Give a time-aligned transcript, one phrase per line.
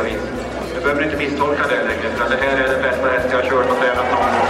[0.00, 0.22] olika vis.
[0.74, 3.50] Du behöver inte misstolka det längre, utan det här är den bästa häst jag har
[3.50, 4.48] kört och tränat någon gång.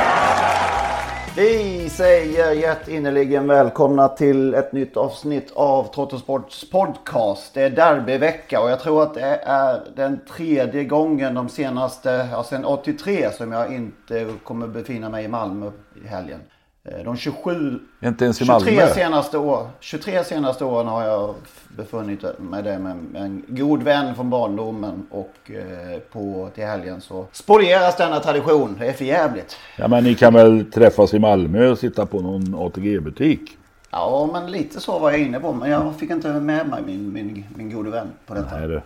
[1.37, 7.55] Vi säger hjärtinnerligen välkomna till ett nytt avsnitt av Trottosports podcast.
[7.55, 12.45] Det är derbyvecka och jag tror att det är den tredje gången de senaste, ja
[12.45, 15.71] sen 83 som jag inte kommer befinna mig i Malmö
[16.05, 16.41] i helgen.
[16.85, 18.95] Eh, De 27, Inte ens i 23 Malmö.
[18.95, 21.35] senaste, år, 23 senaste åren har jag
[21.77, 27.27] befunnit mig där med en god vän från barndomen och eh, på, till helgen så
[27.33, 28.77] spolieras denna tradition.
[28.81, 29.57] Det är för jävligt.
[29.77, 33.59] Ja men ni kan väl träffas i Malmö och sitta på någon ATG-butik?
[33.91, 35.53] Ja, men lite så var jag inne på.
[35.53, 38.59] Men jag fick inte med mig min, min, min gode vän på detta.
[38.59, 38.83] Nej, det.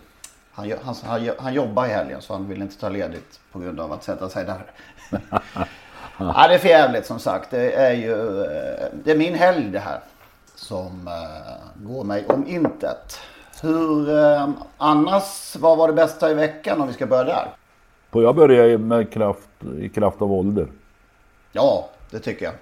[0.53, 3.81] Han, han, han, han jobbar i helgen så han vill inte ta ledigt på grund
[3.81, 4.61] av att sätta sig där.
[6.19, 7.51] ja, det är för jävligt som sagt.
[7.51, 10.01] Det är ju eh, det är min helg det här.
[10.55, 13.21] Som uh, går mig om intet.
[13.63, 17.49] Hur uh, annars, vad var det bästa i veckan om vi ska börja där?
[18.11, 19.49] Får jag börja med kraft,
[19.81, 20.67] i kraft av ålder?
[21.53, 22.55] Ja, det tycker jag.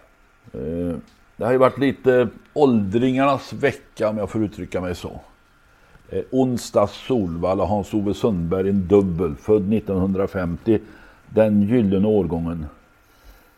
[0.62, 0.96] Eh,
[1.36, 5.20] Det har ju varit lite åldringarnas vecka om jag får uttrycka mig så.
[6.10, 10.78] Eh, onsdags Solvalla, Hans-Ove Sundberg, en dubbel, född 1950.
[11.28, 12.66] Den gyllene årgången.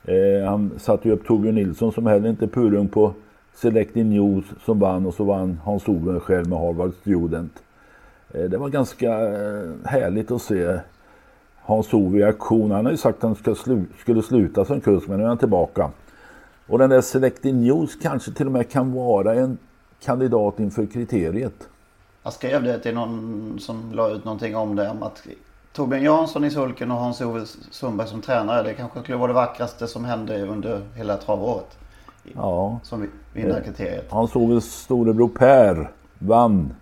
[0.06, 3.12] Eh, han satte ju upp Torbjörn Nilsson som heller inte är purung på
[3.54, 7.62] Selecting News som vann och så vann Hans-Ove själv med Harvard Student.
[8.34, 10.78] Eh, det var ganska eh, härligt att se
[11.62, 12.70] Hans-Ove i aktion.
[12.70, 15.28] Han har ju sagt att han ska slu skulle sluta som kusk men nu är
[15.28, 15.90] han tillbaka.
[16.66, 19.58] Och den där Selecting News kanske till och med kan vara en
[20.04, 21.68] kandidat inför kriteriet.
[22.22, 24.90] Jag skrev det till någon som la ut någonting om det.
[24.90, 25.26] Om att
[25.76, 28.62] Torbjörn Jansson i sulken och Hans-Ove Sundberg som tränare.
[28.62, 31.78] Det kanske skulle vara det vackraste som hände under hela travåret.
[32.34, 33.08] Ja, Som vi-
[33.42, 34.06] vinnarkriteriet.
[34.10, 36.74] Hans-Oves storebror Per vann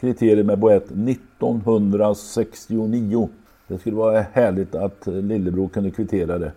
[0.00, 3.28] kriteriet med boett 1969.
[3.68, 6.52] Det skulle vara härligt att lillebror kunde kvittera det.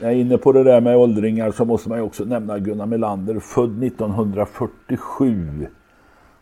[0.00, 2.86] Jag är inne på det där med åldringar så måste man ju också nämna Gunnar
[2.86, 5.66] Melander, född 1947.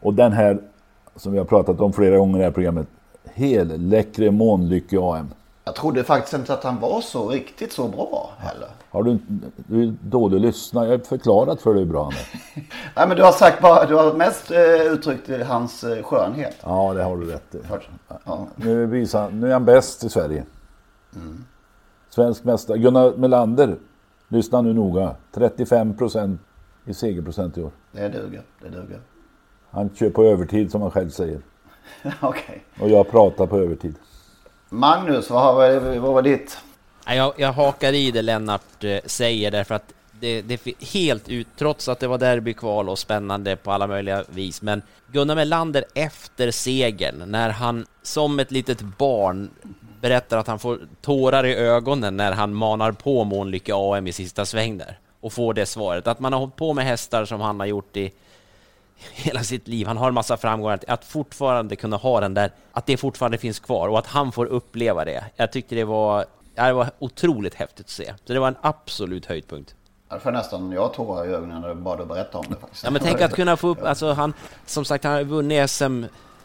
[0.01, 0.59] Och den här,
[1.17, 2.87] som vi har pratat om flera gånger i det här programmet,
[3.35, 5.29] helläckre Månlycke AM.
[5.65, 8.69] Jag trodde faktiskt inte att han var så riktigt så bra heller.
[8.91, 9.19] Har du,
[9.57, 12.63] du är dålig lyssnare, jag har förklarat för dig hur bra han är.
[12.97, 16.57] Nej men du har sagt bara, du har mest eh, uttryckt hans eh, skönhet.
[16.63, 17.59] Ja, det har du rätt i.
[18.25, 18.47] Ja.
[18.57, 20.45] Nu, visar, nu är han bäst i Sverige.
[22.09, 22.79] Svensk mästare.
[22.79, 23.77] Gunnar Melander,
[24.29, 25.17] lyssna nu noga.
[25.35, 26.41] 35 procent
[26.85, 27.71] i segerprocent i år.
[27.93, 29.01] Det duger, det duger.
[29.71, 31.41] Han kör på övertid som han själv säger.
[32.21, 32.65] Okej.
[32.81, 33.95] Och jag pratar på övertid.
[34.69, 36.59] Magnus, vad, har, vad var ditt?
[37.07, 41.29] Nej, Jag, jag hakar i det Lennart eh, säger därför att det, det är helt
[41.29, 45.85] ut, trots att det var derbykval och spännande på alla möjliga vis, men Gunnar Melander
[45.95, 49.51] efter segern, när han som ett litet barn
[50.01, 54.47] berättar att han får tårar i ögonen när han manar på Månlycke AM i sista
[54.47, 57.61] sväng där och får det svaret, att man har hållit på med hästar som han
[57.61, 58.13] har gjort i
[59.13, 59.87] hela sitt liv.
[59.87, 60.81] Han har en massa framgångar.
[60.89, 64.47] Att fortfarande kunna ha den där, att det fortfarande finns kvar och att han får
[64.47, 65.25] uppleva det.
[65.37, 66.25] Jag tyckte det var,
[66.55, 68.15] det var otroligt häftigt att se.
[68.25, 69.75] Så det var en absolut höjdpunkt.
[70.23, 72.85] Får nästan, jag tårar i ögonen när du bara berättar om det faktiskt.
[72.85, 74.33] Ja, men tänk att kunna få upp, alltså han,
[74.67, 76.05] som sagt, han har vunnit SM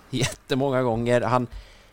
[0.09, 1.21] jättemånga gånger.
[1.21, 1.47] Han,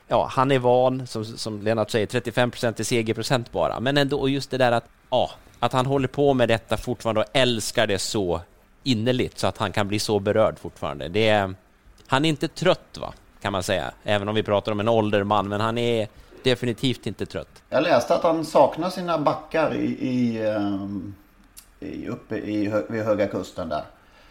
[0.09, 3.81] ja, han är van, som, som Lennart säger, 35% i segerprocent bara.
[3.81, 7.21] Men ändå, och just det där att, ja, att han håller på med detta fortfarande
[7.21, 8.41] och älskar det så
[8.87, 11.09] innerligt så att han kan bli så berörd fortfarande.
[11.09, 11.55] Det är,
[12.07, 13.91] han är inte trött, va, kan man säga.
[14.05, 16.09] Även om vi pratar om en ålderman, men han är
[16.43, 17.63] definitivt inte trött.
[17.69, 21.15] Jag läste att han saknar sina backar i, i, ehm,
[21.81, 23.83] i, uppe i, vid Höga Kusten där.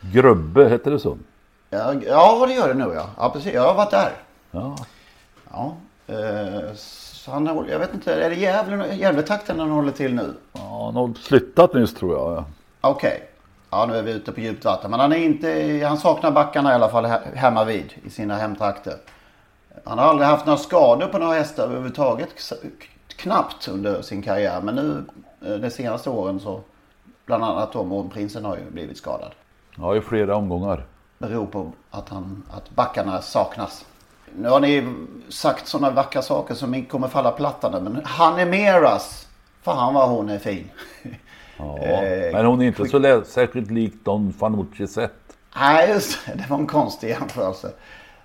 [0.01, 1.17] Grubbe, hette det så?
[1.69, 3.09] Ja, ja, det gör det nog ja.
[3.17, 3.53] Ja, precis.
[3.53, 4.11] Jag har varit där.
[4.51, 4.75] Ja.
[5.51, 5.75] Ja.
[6.07, 6.69] Eh,
[7.27, 10.33] han, håller- jag vet inte, är det Gävle, Gävletakten han håller till nu?
[10.53, 12.31] Ja, han har flyttat nyss tror jag.
[12.33, 12.45] ja.
[12.81, 13.29] Okej.
[13.75, 14.92] Ja, nu är vi ute på djupt vatten.
[14.92, 18.36] Men han är inte, han saknar backarna i alla fall he- hemma vid i sina
[18.38, 18.94] hemtrakter.
[19.83, 22.30] Han har aldrig haft några skador på några hästar överhuvudtaget.
[23.07, 24.62] Knappt under sin karriär.
[24.62, 25.04] Men nu
[25.45, 26.62] eh, de senaste åren så
[27.25, 29.31] bland annat då Månprinsen har ju blivit skadad.
[29.77, 30.83] Ja, i flera omgångar.
[31.18, 33.86] Beror på att, han, att backarna saknas.
[34.38, 34.95] Nu har ni
[35.30, 37.80] sagt sådana vackra saker som inte kommer falla platta nu.
[37.80, 39.27] Men Hanemeras.
[39.62, 40.69] Fan vad hon är fin.
[41.57, 41.77] Ja.
[41.83, 45.13] Eh, Men hon är inte så lä- särskilt lik Don Fanucci sett.
[45.55, 46.33] Nej, just det.
[46.33, 47.71] Det var en konstig jämförelse.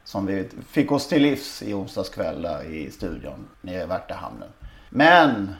[0.04, 4.48] Som vi fick oss till livs i onsdags kväll där i studion nere i Värtahamnen.
[4.90, 5.54] Men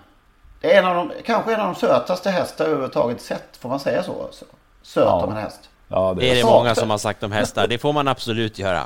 [0.61, 3.57] det är en av de, kanske en av de sötaste hästar jag överhuvudtaget sett.
[3.57, 4.29] Får man säga så?
[4.83, 5.25] söt Ja.
[5.25, 5.61] om en häst.
[5.89, 7.67] Ja, Det är det många som har sagt om hästar.
[7.69, 8.83] Det får man absolut göra.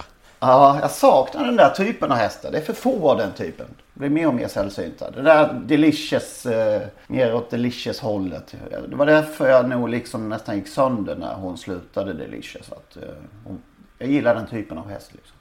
[0.46, 2.50] Ja, jag saknar den där typen av hästar.
[2.50, 3.66] Det är för få av den typen.
[3.94, 5.10] Det blir mer och mer sällsynta.
[5.10, 8.54] Det där delicious, eh, mer åt delicious hållet.
[8.88, 12.72] Det var därför jag nog liksom nästan gick sönder när hon slutade delicious.
[12.72, 13.02] Att, eh,
[13.44, 13.62] hon,
[13.98, 15.10] jag gillar den typen av häst.
[15.14, 15.36] Liksom.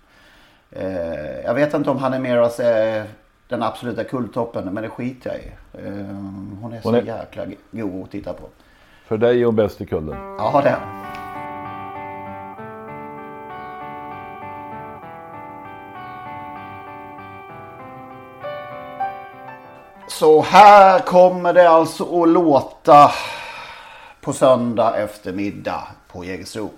[0.72, 3.06] Eh, jag vet inte om Hanemeras är
[3.48, 5.88] den absoluta kulltoppen, men det skiter jag i.
[5.88, 5.94] Eh,
[6.62, 8.44] hon är så Hon är- jäkla god att titta på.
[9.08, 10.16] För dig är hon bäst i kullen.
[10.38, 11.23] Ja, det är hon.
[20.20, 23.12] Så här kommer det alltså att låta
[24.22, 26.70] på söndag eftermiddag på Jägersro.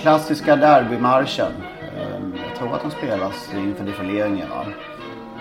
[0.00, 1.52] Klassiska derbymarschen.
[1.96, 4.66] eh, Jag tror att den spelas inför defileringen va?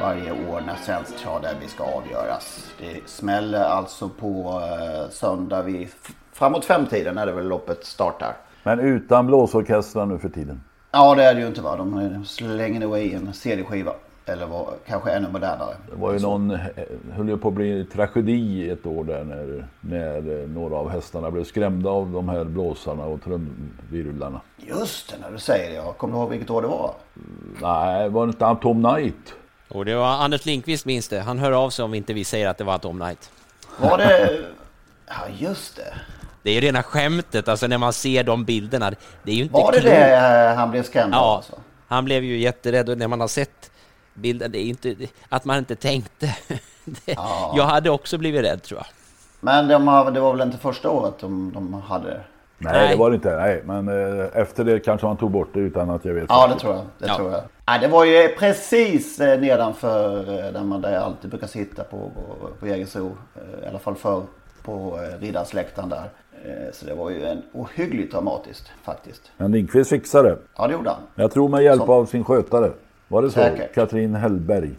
[0.01, 2.71] varje år när svenskt travderby ska avgöras.
[2.79, 5.87] Det smäller alltså på eh, söndag vid
[6.33, 8.33] framåt femtiden är det väl loppet startar.
[8.63, 10.61] Men utan blåsorkestrar nu för tiden.
[10.91, 11.75] Ja det är det ju inte va.
[11.75, 13.93] De slänger i en CD-skiva.
[14.25, 15.75] Eller var, kanske ännu modernare.
[15.89, 16.59] Det var ju någon, eh,
[17.13, 21.31] höll ju på att bli tragedi ett år där när, när eh, några av hästarna
[21.31, 24.41] blev skrämda av de här blåsarna och trumvirvlarna.
[24.57, 25.75] Just det, när du säger det.
[25.75, 26.93] Jag kommer du ihåg vilket år det var?
[27.61, 29.33] Nej, var det inte han Tom Knight?
[29.69, 31.19] Och det var Anders Lindqvist minns det.
[31.19, 33.31] Han hör av sig om inte vi säger att det var Tom Knight.
[33.81, 34.39] Var det...
[35.07, 35.93] Ja just det.
[36.43, 38.91] Det är ju rena skämtet, alltså när man ser de bilderna.
[39.23, 39.95] Det är ju inte Var det klokt.
[39.95, 41.55] det eh, han blev skrämd av Ja, alltså?
[41.87, 43.68] han blev ju jätterädd och när man har sett
[44.19, 44.95] bilden, det är inte
[45.29, 46.35] att man inte tänkte.
[46.85, 47.53] Det, Ja.
[47.57, 48.85] Jag hade också blivit rädd tror jag.
[49.39, 52.21] Men de har, det var väl inte första året de, de hade?
[52.57, 52.89] Nej, Nej.
[52.89, 53.35] det var det inte.
[53.37, 56.25] Nej, men eh, efter det kanske man tog bort det utan att jag vet.
[56.29, 56.85] Ja, det tror jag.
[56.97, 57.15] Det Ja.
[57.17, 57.41] tror jag.
[57.67, 61.83] Nej, det var ju precis eh, nedanför eh, där man där jag alltid brukar sitta
[61.83, 63.17] på, på, på Jägersro.
[63.35, 64.21] eh, I alla fall förr
[64.63, 66.09] på eh, Riddarsläktaren där.
[66.45, 69.31] Eh, Så det var ju en ohyggligt dramatiskt faktiskt.
[69.37, 70.37] Men Lindqvist fixade det.
[70.57, 70.99] Ja, det gjorde han.
[71.15, 71.93] Jag tror med hjälp Så.
[71.93, 72.71] av sin skötare.
[73.09, 73.39] Var det så?
[73.39, 73.75] Säkert.
[73.75, 74.71] Katrin Hellberg.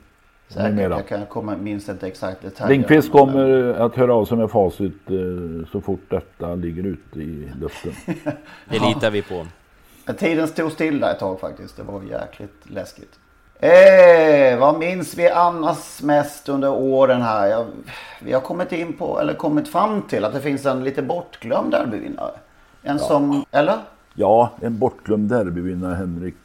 [0.48, 0.70] Säkert.
[0.70, 0.96] Numera.
[0.96, 2.76] Jag kan komma, minns inte exakt detaljer.
[2.76, 7.52] Lindqvist kommer att höra av sig med facit eh, så fort detta ligger ute i
[7.60, 7.92] luften.
[8.68, 9.46] Det litar vi på.
[10.18, 11.76] Tiden stod still där ett tag faktiskt.
[11.76, 13.18] Det var jäkligt läskigt.
[13.58, 17.46] Eh, vad minns vi annars mest under åren här?
[17.46, 17.66] Jag,
[18.20, 21.70] vi har kommit in på, eller kommit fram till att det finns en lite bortglömd
[21.70, 22.32] derbyvinnare.
[22.82, 23.78] En som, eller?
[24.14, 26.36] Ja, en bortglömd derbyvinnare Henrik.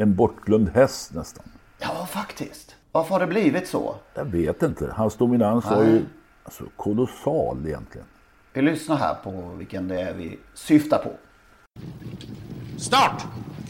[0.00, 1.44] En bortglömd häst nästan.
[1.78, 2.76] Ja, faktiskt.
[2.92, 3.94] Varför har det blivit så?
[4.14, 4.92] Jag vet inte.
[4.96, 6.04] Hans dominans var ju
[6.44, 8.06] alltså, kolossal egentligen.
[8.52, 11.12] Vi lyssnar här på vilken det är vi syftar på.
[12.78, 13.24] Start!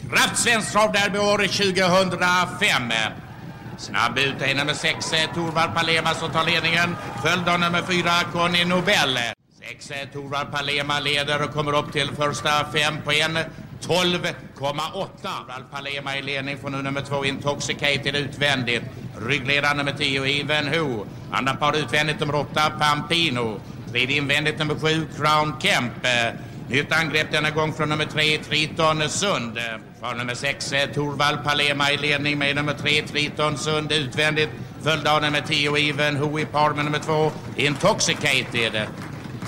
[0.09, 2.81] Kraft Svenskt Travderby år 2005.
[3.77, 6.95] Snabb ut är nummer 6, Torvald Palema som tar ledningen.
[7.23, 9.17] Följd av nummer 4, Conny Nobel.
[9.59, 13.37] 6, Torvald Palema leder och kommer upp till första fem på en.
[13.81, 15.07] 12,8.
[15.47, 18.83] Ralf Palema i ledning från nu nummer 2, Intoxicated utvändigt.
[19.27, 21.05] Ryggledaren nummer 10, Even Ho.
[21.31, 23.59] Andra par utvändigt nummer 8, Pampino.
[23.91, 25.93] Tredje invändigt nummer 7, Crown Kemp.
[26.71, 29.59] Nytt angrepp denna gång från nummer 3 Triton Sund.
[29.99, 34.49] Från nummer 6 eh, Torvald Palema i ledning med nummer 3 Triton Sund utvändigt.
[34.83, 38.87] Följd av nummer 10 Even Ho i par med nummer 2 Intoxicated.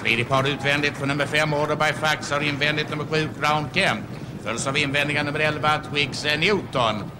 [0.01, 4.01] Tredje par utvändigt från nummer 5 Order by Fax har invändigt nummer 7 Crown Kemp.
[4.43, 7.11] Följs av invändiga nummer elva, Twix Newton.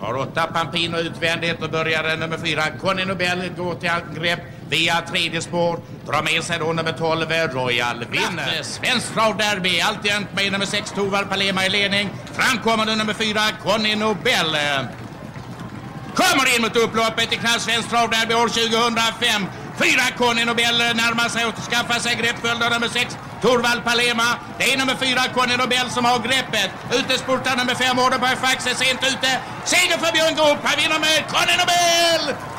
[0.00, 5.42] Har åtta Pampino utvändigt och börjar nummer fyra Conny Nobel gå till angrepp via tredje
[5.42, 5.80] spår.
[6.06, 8.62] Drar med sig då nummer 12 Royal vinner.
[8.62, 12.10] Svenskt travderby alltjämt med nummer 6 Tovar Palema i ledning.
[12.32, 14.56] Framkommande nummer 4 Conny Nobel.
[16.14, 19.46] Kommer in mot upploppet i klass Svenskt travderby år 2005.
[19.78, 24.28] Fyra Conny Nobel närmar sig och skaffar sig grepp följd av nummer sex, Torvald Palema.
[24.58, 26.70] Det är nummer fyra Conny Nobel som har greppet.
[26.98, 29.30] Utesportar nummer fem Orderberg Fax är sent ute.
[29.64, 30.58] Seger för Björn Goop.
[30.62, 32.55] Han vinner med Conny Nobel!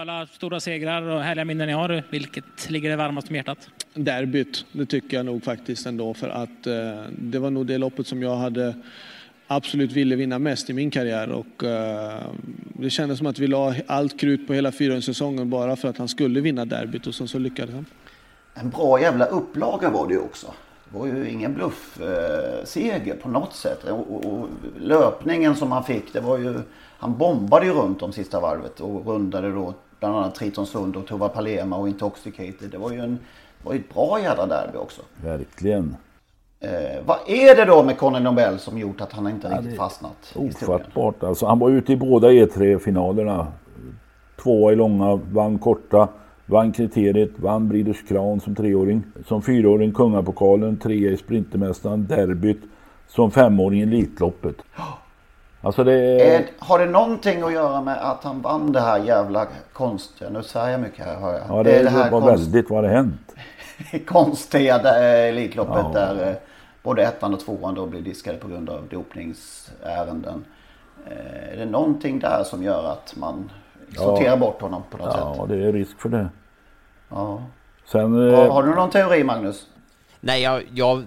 [0.00, 3.68] Alla stora segrar och härliga minnen ni har, vilket ligger det varmast om hjärtat?
[3.94, 6.74] Derbyt, det tycker jag nog faktiskt ändå för att eh,
[7.18, 8.74] det var nog det loppet som jag hade
[9.46, 11.70] absolut ville vinna mest i min karriär och uh,
[12.72, 16.08] det kändes som att vi la allt krut på hela fyraårssäsongen bara för att han
[16.08, 17.86] skulle vinna derbyt och så, så lyckades han.
[18.54, 20.46] En bra jävla upplaga var det ju också.
[20.84, 23.84] Det var ju ingen bluffseger uh, på något sätt.
[23.84, 26.60] Och, och, och, löpningen som han fick, det var ju...
[26.98, 31.28] Han bombade ju runt om sista varvet och rundade då bland annat Tritonsund och Tova
[31.28, 32.70] Palema och Intoxicated.
[32.70, 33.18] Det var ju en,
[33.62, 35.02] var ett bra jävla derby också.
[35.24, 35.96] Verkligen.
[36.60, 39.76] Eh, vad är det då med Conny Nobel som gjort att han inte ja, riktigt
[39.76, 40.36] fastnat?
[40.36, 41.22] Ofattbart.
[41.22, 43.46] Alltså, han var ute i båda E3-finalerna.
[44.42, 46.08] Tvåa i långa, vann korta,
[46.46, 49.02] vann kriteriet, vann Breeders Crown som treåring.
[49.26, 52.60] Som fyraåring Kungapokalen, trea i Sprintermästaren, derbyt.
[53.08, 54.56] Som femåring i Elitloppet.
[55.62, 55.94] Alltså det...
[56.34, 60.42] Är, har det någonting att göra med att han vann det här jävla konstiga, nu
[60.42, 61.42] säger jag mycket här hör jag.
[61.48, 62.44] Ja det, det, det här var konst...
[62.44, 63.34] väldigt, vad har hänt?
[64.06, 66.00] konstiga Elitloppet ja.
[66.00, 66.34] där eh,
[66.82, 70.44] både ettan och tvåan då blir diskade på grund av dopningsärenden.
[71.06, 73.50] Eh, är det någonting där som gör att man
[73.88, 74.00] ja.
[74.00, 75.36] sorterar bort honom på något ja, sätt?
[75.38, 76.28] Ja, det är risk för det.
[77.08, 77.42] Ja.
[77.84, 79.66] Sen, har, eh, har du någon teori Magnus?
[80.20, 81.04] Nej, jag, jag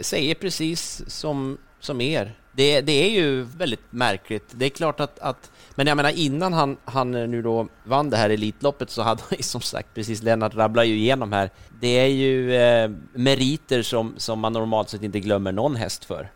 [0.00, 2.32] säger precis som, som er.
[2.52, 4.44] Det, det är ju väldigt märkligt.
[4.50, 8.16] Det är klart att, att men jag menar innan han, han nu då vann det
[8.16, 11.88] här Elitloppet så hade han ju som sagt, precis Lennart rabblar ju igenom här, det
[11.88, 16.28] är ju eh, meriter som, som man normalt sett inte glömmer någon häst för.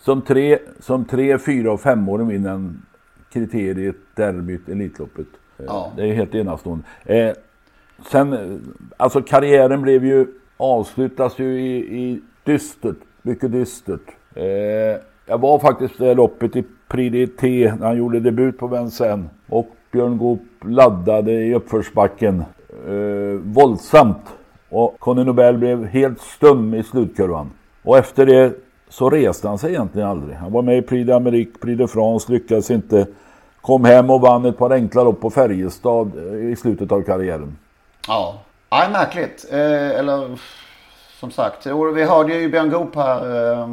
[0.00, 2.74] Som tre, som tre fyra och femåring vinner
[3.32, 5.26] kriteriet derbyt Elitloppet.
[5.58, 5.92] Eh, ja.
[5.96, 6.84] Det är helt enastående.
[7.04, 7.32] Eh,
[8.10, 8.60] sen,
[8.96, 14.00] alltså karriären blev ju, avslutas ju i, i dystert, mycket dystert.
[14.34, 19.30] Eh, jag var faktiskt det loppet i Prix T när han gjorde debut på Vincennes.
[19.48, 22.44] Och Björn Goop laddade i uppförsbacken
[22.86, 24.26] eh, våldsamt.
[24.68, 27.50] Och Conny Nobel blev helt stum i slutkurvan.
[27.82, 28.52] Och efter det
[28.88, 30.36] så reste han sig egentligen aldrig.
[30.36, 33.06] Han var med i Prix d'Amérique, Prix de France, lyckades inte.
[33.60, 37.56] Kom hem och vann ett par enkla lopp på Färjestad eh, i slutet av karriären.
[38.08, 38.34] Ja,
[38.70, 39.46] ja märkligt.
[39.52, 40.38] Eh, eller
[41.24, 43.68] som sagt, vi hörde ju Björn Goop här eh,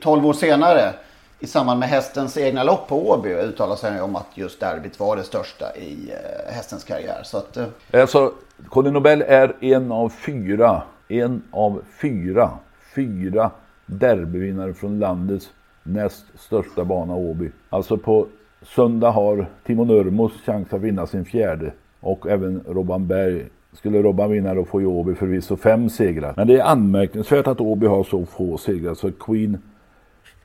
[0.00, 0.92] 12 år senare
[1.40, 5.16] i samband med hästens egna lopp på Åby uttalar sig om att just derbyt var
[5.16, 7.20] det största i eh, hästens karriär.
[7.24, 7.66] Så att, eh...
[7.92, 8.32] Alltså,
[8.68, 12.50] Conny Nobel är en av fyra, en av fyra,
[12.94, 13.50] fyra
[13.86, 15.50] derbyvinnare från landets
[15.82, 17.50] näst största bana Åby.
[17.70, 18.26] Alltså på
[18.62, 24.30] söndag har Timo Nurmos chans att vinna sin fjärde och även Robban Berg skulle Robban
[24.30, 26.34] vinna då får ju Åby förvisso fem segrar.
[26.36, 28.94] Men det är anmärkningsvärt att Åby har så få segrar.
[28.94, 29.58] Så Queen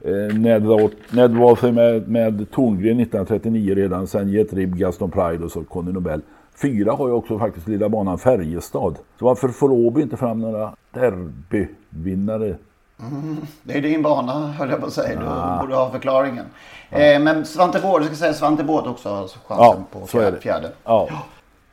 [0.01, 4.07] eh, Ned, sig med, med Torngren 1939 redan.
[4.07, 6.21] Sen Jet Rib, Gaston Pride och så Conny Nobel.
[6.61, 8.97] Fyra har ju också faktiskt lilla banan Färjestad.
[9.19, 12.55] Så varför får Åby inte fram några derbyvinnare?
[12.99, 15.19] Mm, det är din bana höll jag på att säga.
[15.19, 15.61] Du ah.
[15.61, 16.45] borde ha förklaringen.
[16.89, 16.97] Ja.
[16.97, 20.39] Eh, men Svante Bård, jag ska säga Svante Bård också har chansen ja, på fjärde.
[20.39, 20.71] fjärde.
[20.83, 21.09] Ja.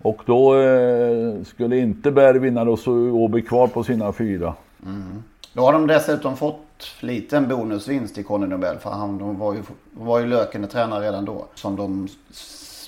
[0.03, 4.55] Och då eh, skulle inte Berg vinna då så Åby kvar på sina fyra.
[4.87, 5.23] Mm.
[5.53, 10.19] Då har de dessutom fått liten bonusvinst i Conny Nobel för han var ju, var
[10.19, 11.47] ju lökande tränare redan då.
[11.55, 12.09] Som de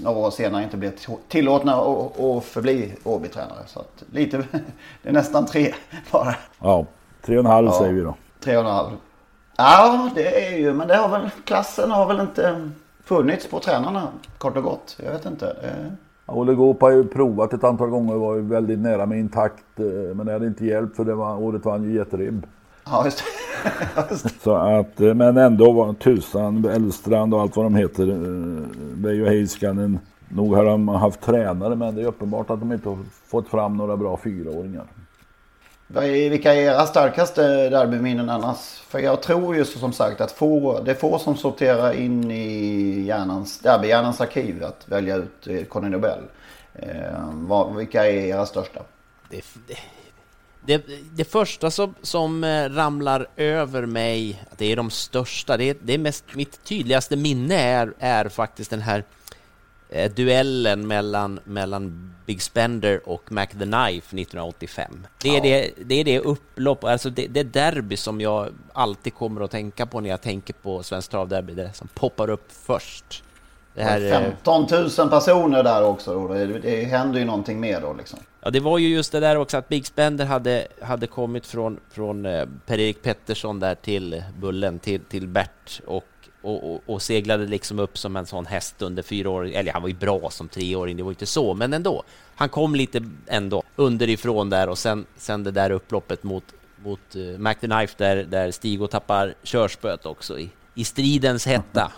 [0.01, 0.93] några år senare inte blev
[1.29, 3.67] tillåtna att förbli Åby-tränare.
[3.67, 4.37] Så att lite,
[5.03, 5.75] det är nästan tre
[6.11, 6.35] bara.
[6.61, 6.87] Ja,
[7.23, 8.15] tre och en halv ja, säger vi då.
[8.41, 8.91] Tre och en halv.
[9.57, 12.71] Ja, det är ju, men det har väl, klassen har väl inte
[13.05, 14.99] funnits på tränarna kort och gott.
[15.05, 15.57] Jag vet inte.
[16.27, 19.65] Olle Goop har ju provat ett antal gånger och var ju väldigt nära med intakt.
[19.81, 22.47] Eh, men det hade inte hjälpt för det var, året vann ju jätteribb.
[22.85, 23.25] Ja, just
[24.09, 24.29] det.
[24.43, 28.09] Så att, eh, men ändå var Tusan, Elstrand och allt vad de heter.
[28.09, 29.99] Eh, Heiskanen.
[30.29, 33.77] Nog har de haft tränare men det är uppenbart att de inte har fått fram
[33.77, 34.85] några bra fyraåringar.
[35.87, 38.59] Vilka är era starkaste derbyminnen annars?
[38.89, 43.01] För jag tror ju som sagt att få, det är få som sorterar in i
[43.07, 46.23] hjärnans, derbyhjärnans arkiv att välja ut eh, Conny Nobel.
[46.75, 46.89] Eh,
[47.33, 48.83] vad, vilka är era största?
[49.31, 49.77] Det, det,
[50.67, 55.77] det, det första som, som eh, ramlar över mig, det är de största, det är,
[55.83, 59.05] det är mest, mitt tydligaste minne är, är faktiskt den här
[59.95, 65.07] eh, duellen mellan, mellan Big Spender och Mac the Knife 1985.
[65.23, 65.41] Det är, ja.
[65.41, 69.87] det, det, är det upplopp, alltså det, det derby som jag alltid kommer att tänka
[69.87, 73.24] på när jag tänker på Svenskt Travderby, det som poppar upp först.
[73.75, 74.67] Det här, 15
[74.99, 76.35] 000 personer där också då.
[76.35, 78.19] Det, det händer ju någonting mer då liksom.
[78.41, 81.81] Ja, det var ju just det där också att Big Spender hade, hade kommit från,
[81.91, 86.05] från eh, Per-Erik Pettersson där till Bullen, till, till Bert och,
[86.43, 89.47] och, och, och, seglade liksom upp som en sån häst under fyra år.
[89.47, 92.03] Eller han var ju bra som treåring, det var inte så, men ändå.
[92.35, 96.45] Han kom lite ändå underifrån där och sen, sen det där upploppet mot,
[96.77, 101.93] mot uh, the Knife där, där Stigo tappar körspöet också i, i stridens hetta.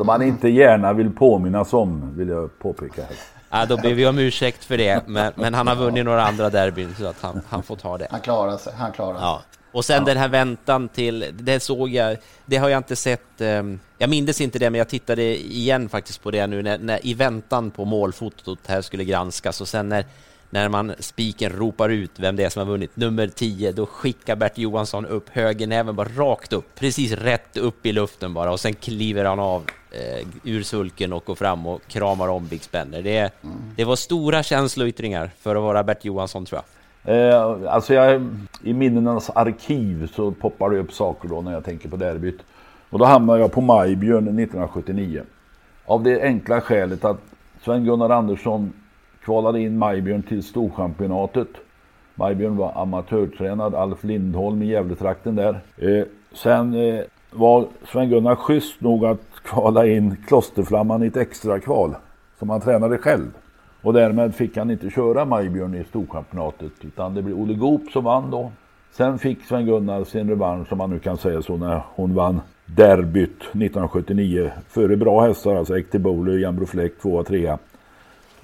[0.00, 3.02] Som man inte gärna vill påminnas om, vill jag påpeka.
[3.02, 3.16] Här.
[3.50, 6.50] Ja, då ber vi om ursäkt för det, men, men han har vunnit några andra
[6.50, 8.06] derbyn så att han, han får ta det.
[8.10, 9.22] Han klarar sig, han klarar sig.
[9.22, 9.42] Ja.
[9.72, 10.04] Och sen ja.
[10.04, 12.16] den här väntan till, det såg jag,
[12.46, 16.22] det har jag inte sett, um, jag mindes inte det, men jag tittade igen faktiskt
[16.22, 20.04] på det nu när, när i väntan på målfotot här skulle granskas och sen när
[20.52, 24.36] när man spiken ropar ut vem det är som har vunnit, nummer 10, då skickar
[24.36, 28.74] Bert Johansson upp högernäven bara rakt upp, precis rätt upp i luften bara och sen
[28.74, 33.02] kliver han av eh, ur sulken och går fram och kramar om Big Spender.
[33.02, 33.56] Det, mm.
[33.76, 36.64] det var stora känsloyttringar för att vara Bert Johansson tror jag.
[37.04, 38.28] Eh, alltså jag,
[38.62, 42.40] i minnenas arkiv så poppar det upp saker då när jag tänker på derbyt.
[42.90, 45.22] Och då hamnar jag på Majbjörn 1979.
[45.86, 47.20] Av det enkla skälet att
[47.64, 48.72] Sven-Gunnar Andersson
[49.24, 51.48] kvalade in Majbjörn till Storchampionatet.
[52.14, 55.60] Majbjörn var amatörtränad, Alf Lindholm i Gävletrakten där.
[55.76, 61.94] Eh, sen eh, var Sven-Gunnar schysst nog att kvala in Klosterflamman i ett extra kval
[62.38, 63.30] som han tränade själv.
[63.82, 68.04] Och därmed fick han inte köra Majbjörn i Storchampionatet utan det blev Olle Goop som
[68.04, 68.52] vann då.
[68.92, 73.40] Sen fick Sven-Gunnar sin revansch som man nu kan säga så när hon vann derbyt
[73.40, 77.56] 1979 före bra hästar, alltså Ekti Bowler, Jambro Fläck 2 3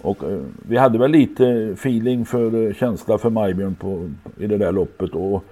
[0.01, 4.59] och eh, vi hade väl lite feeling för eh, känsla för Majbjörn på, i det
[4.59, 5.11] där loppet.
[5.11, 5.45] Och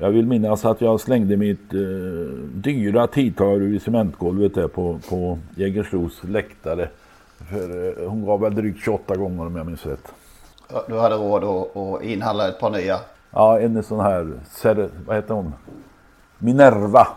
[0.00, 1.80] jag vill minnas att jag slängde mitt eh,
[2.54, 6.88] dyra tidtagare i cementgolvet där på, på Jägersros läktare.
[7.50, 10.12] För eh, hon gav väl drygt 28 gånger om jag minns rätt.
[10.88, 12.98] Du hade råd att, att inhandla ett par nya?
[13.30, 14.32] Ja, en sån här,
[15.06, 15.54] vad heter hon?
[16.38, 17.08] Minerva.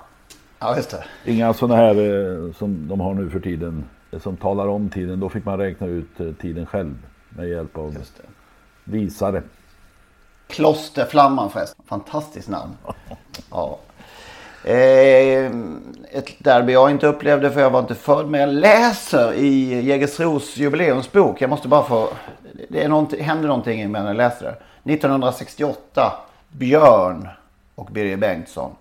[0.60, 1.32] Ja, just det.
[1.32, 3.84] Inga sådana här eh, som de har nu för tiden
[4.20, 5.20] som talar om tiden.
[5.20, 6.96] Då fick man räkna ut eh, tiden själv
[7.30, 7.98] med hjälp av
[8.84, 9.44] visare.
[10.52, 11.86] Klosterflamman förresten.
[11.88, 12.78] Fantastiskt namn.
[13.52, 13.78] ja.
[14.64, 15.46] Eh,
[16.12, 18.30] ett derby jag inte upplevde för jag var inte född.
[18.30, 21.42] Men jag läser i Jägersros jubileumsbok.
[21.42, 22.10] Jag måste bara få...
[22.70, 24.92] Det är någonting, händer någonting medan jag läser det.
[24.94, 26.14] 1968.
[26.50, 27.28] Björn
[27.76, 28.72] och Birger Bengtsson.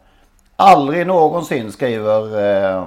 [0.56, 2.84] Aldrig någonsin skriver eh,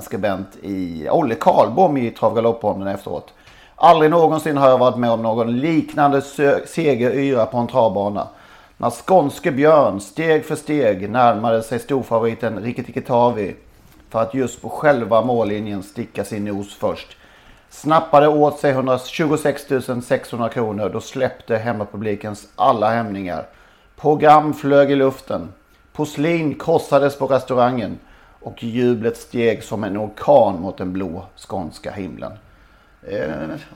[0.00, 3.34] skribent i Olle Karlbom i Travgaloppodden efteråt.
[3.84, 6.22] Aldrig någonsin har jag varit med om någon liknande
[6.66, 8.28] segeryra på en travbana.
[8.76, 13.02] När skånske Björn steg för steg närmade sig storfavoriten Rikki
[14.10, 17.16] för att just på själva mållinjen sticka sin nos först.
[17.70, 19.66] Snappade åt sig 126
[20.04, 20.88] 600 kronor.
[20.88, 23.46] Då släppte hemmapublikens alla hämningar.
[23.96, 25.52] Program flög i luften.
[25.92, 27.98] Porslin krossades på restaurangen
[28.40, 32.32] och jublet steg som en orkan mot den blå skånska himlen.
[33.08, 33.30] Eh,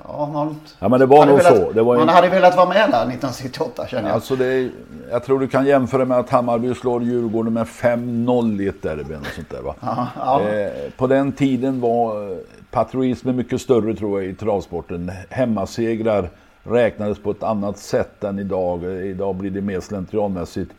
[0.08, 1.72] ja, man, ja, men det var nog velat, så.
[1.72, 2.14] Det var man en...
[2.14, 4.14] hade velat vara med där 1968 känner jag.
[4.14, 4.70] Alltså det,
[5.10, 9.14] jag tror du kan jämföra med att Hammarby slår Djurgården med 5-0 i ett derby.
[9.14, 9.74] Och sånt där, va?
[9.80, 10.48] Ja, ja.
[10.48, 12.36] Eh, på den tiden var
[12.70, 15.12] patriotismen mycket större tror jag i travsporten.
[15.30, 16.30] Hemmasegrar
[16.62, 18.84] räknades på ett annat sätt än idag.
[18.84, 20.70] Idag blir det mer slentrianmässigt.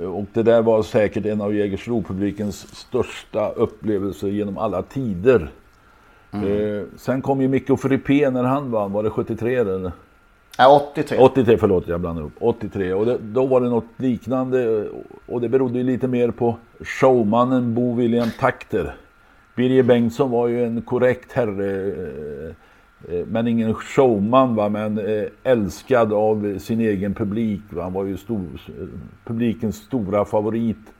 [0.00, 5.50] Och det där var säkert en av Jägersro-publikens största upplevelser genom alla tider.
[6.30, 6.78] Mm.
[6.78, 9.92] Eh, sen kom ju Mikko Frippé när han vann, var det 73 eller?
[10.58, 11.18] Ja, 83.
[11.18, 12.36] 83, förlåt jag blandade upp.
[12.38, 14.88] 83 och det, då var det något liknande
[15.26, 18.94] och det berodde ju lite mer på showmannen Bo William Takter.
[19.54, 22.54] Birger Bengtsson var ju en korrekt herre eh,
[23.08, 27.60] Eh, men ingen showman va, men eh, älskad av sin egen publik.
[27.70, 27.82] Va?
[27.82, 28.44] Han var ju stor,
[29.24, 30.92] publikens stora favorit.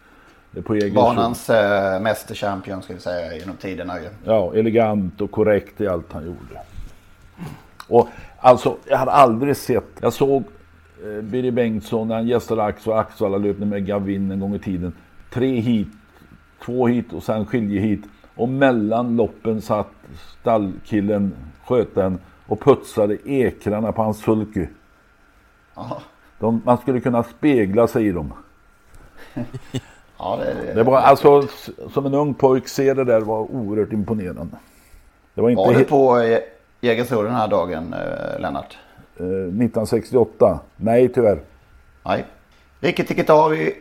[0.64, 3.94] På egen Banans äh, mästerchampion ska vi säga genom tiderna.
[4.24, 6.60] Ja, elegant och korrekt i allt han gjorde.
[7.88, 10.44] Och alltså, jag hade aldrig sett, jag såg
[11.04, 14.92] eh, Birger Bengtsson när han gästade Axel Axvalla löpte med Gavin en gång i tiden.
[15.32, 15.88] Tre hit,
[16.64, 18.04] två hit och sen skilje hit.
[18.34, 19.90] Och mellan loppen satt
[20.40, 24.66] stallkillen sköten och putsade ekrarna på hans sulky.
[26.38, 28.32] De, man skulle kunna spegla sig i dem.
[30.18, 31.48] Ja, det, det, var alltså,
[31.92, 34.56] som en ung pojk se det där var oerhört imponerande.
[35.34, 36.38] Det var inte Var du på eh,
[36.80, 38.78] Jägersro den här dagen, eh, Lennart?
[39.16, 40.60] eh, 1968.
[40.76, 41.40] Nej, tyvärr.
[42.04, 42.24] Nej.
[42.80, 43.74] Ricky Tikitavi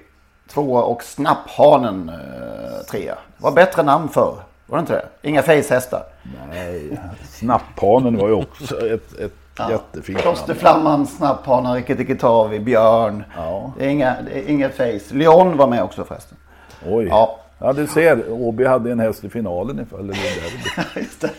[0.48, 3.18] tvåa och Snapphanen eh, trea.
[3.38, 4.36] Det var bättre namn för.
[4.66, 5.30] Var det inte det?
[5.30, 6.04] Inga facehästar.
[6.50, 10.22] Nej, Snapphanen var ju också ett, ett jättefint namn.
[10.22, 13.24] Klosterflamman, Snapphanen, Ricky Tikitavi, Björn.
[13.38, 13.72] Ja.
[13.78, 15.14] Det är, inga, det är inget face.
[15.16, 16.38] Leon var med också förresten.
[16.86, 17.06] Oj.
[17.10, 17.40] Ja.
[17.60, 18.32] Ja, du ser.
[18.32, 21.02] Åby hade en häst i finalen var där.
[21.02, 21.30] Just det.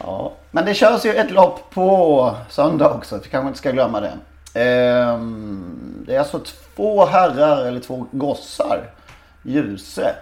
[0.00, 0.32] ja.
[0.50, 3.20] Men det körs ju ett lopp på söndag också.
[3.22, 4.12] Vi kanske inte ska glömma det.
[4.60, 6.40] Ehm, det är alltså
[6.76, 8.90] två herrar eller två gossar.
[9.42, 10.14] Ljuse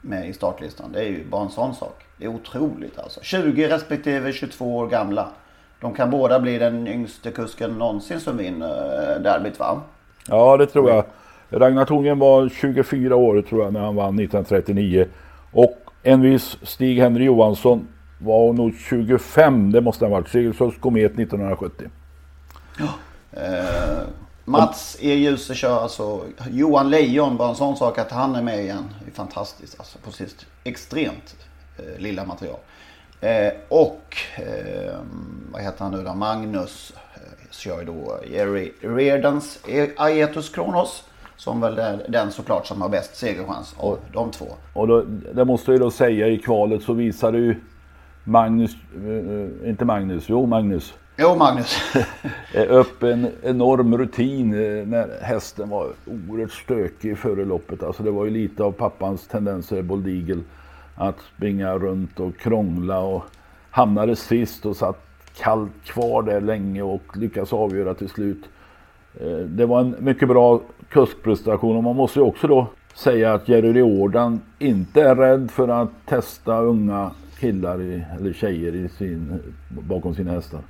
[0.00, 0.92] med i startlistan.
[0.92, 2.04] Det är ju bara en sån sak.
[2.16, 3.20] Det är otroligt alltså.
[3.22, 5.28] 20 respektive 22 år gamla.
[5.80, 9.80] De kan båda bli den yngste kusken någonsin som vinner eh, derbyt va?
[10.28, 11.04] Ja, det tror jag.
[11.50, 15.06] Ragnar Thorngren var 24 år tror jag när han vann 1939.
[15.52, 17.88] Och en viss Stig-Henry Johansson
[18.18, 20.28] var nog 25, det måste han ha varit.
[20.28, 21.88] Segelsunds Komet 1970.
[23.32, 23.42] Eh,
[24.44, 25.14] Mats E.
[25.14, 28.84] Djuse kör alltså Johan Lejon, bara en sån sak att han är med igen.
[29.04, 31.36] Det är fantastiskt alltså på sitt extremt
[31.78, 32.58] eh, lilla material.
[33.20, 34.96] Eh, och eh,
[35.52, 36.14] vad heter han nu då?
[36.14, 39.58] Magnus eh, kör ju då Jerry Reardons
[39.96, 41.04] Aetos Kronos.
[41.36, 44.46] Som väl är den såklart som har bäst segerchans av de två.
[44.72, 47.56] Och då, det måste jag ju då säga i kvalet så visade ju
[48.24, 50.94] Magnus, eh, inte Magnus, jo Magnus.
[51.16, 51.76] Jo Magnus.
[52.54, 57.82] eh, upp en enorm rutin eh, när hästen var oerhört stökig före loppet.
[57.82, 60.42] Alltså det var ju lite av pappans tendenser, Bold Eagle,
[60.98, 63.24] att springa runt och krångla och
[63.70, 65.04] hamnade sist och satt
[65.36, 68.44] kallt kvar där länge och lyckas avgöra till slut.
[69.20, 73.48] Eh, det var en mycket bra kuskprestation och man måste ju också då säga att
[73.48, 79.40] Jerry Riordan inte är rädd för att testa unga killar i, eller tjejer i sin,
[79.68, 80.60] bakom sina hästar.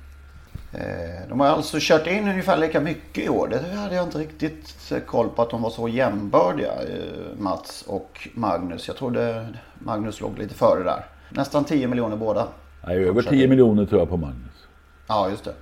[0.71, 3.47] Eh, De har alltså kört in ungefär lika mycket i år.
[3.47, 8.27] Det hade jag inte riktigt koll på att de var så jämbördiga, eh, Mats och
[8.33, 8.87] Magnus.
[8.87, 9.47] Jag trodde
[9.79, 11.05] Magnus låg lite före där.
[11.29, 12.47] Nästan 10 miljoner båda.
[12.87, 14.67] Nej, över 10 miljoner tror jag på Magnus.
[15.07, 15.53] Ja, just det.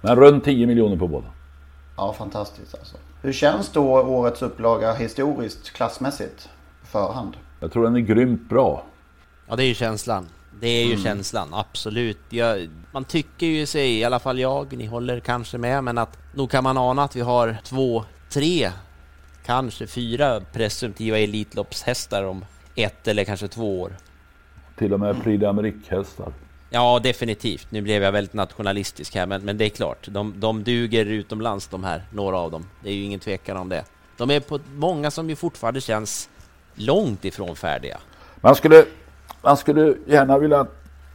[0.00, 1.26] Men runt 10 miljoner på båda.
[1.96, 2.96] Ja, fantastiskt alltså.
[3.22, 6.48] Hur känns då årets upplaga historiskt klassmässigt
[6.80, 7.36] på förhand?
[7.60, 8.84] Jag tror den är grymt bra.
[9.48, 10.28] Ja, det är ju känslan.
[10.60, 11.04] Det är ju Mm.
[11.04, 12.18] känslan, absolut.
[12.28, 16.18] Jag, man tycker ju sig, i alla fall jag, ni håller kanske med, men att
[16.34, 18.70] nog kan man ana att vi har två, tre,
[19.46, 23.96] kanske fyra presumtiva Elitloppshästar om ett eller kanske två år.
[24.78, 26.32] Till och med Prix d'Amérique-hästar.
[26.70, 27.66] Ja, definitivt.
[27.70, 30.06] Nu blev jag väldigt nationalistisk här, men, men det är klart.
[30.10, 32.66] De, de duger utomlands de här, några av dem.
[32.82, 33.84] Det är ju ingen tvekan om det.
[34.16, 36.28] De är på många som ju fortfarande känns
[36.74, 37.98] långt ifrån färdiga.
[38.40, 38.84] Man skulle,
[39.42, 40.66] man skulle gärna vilja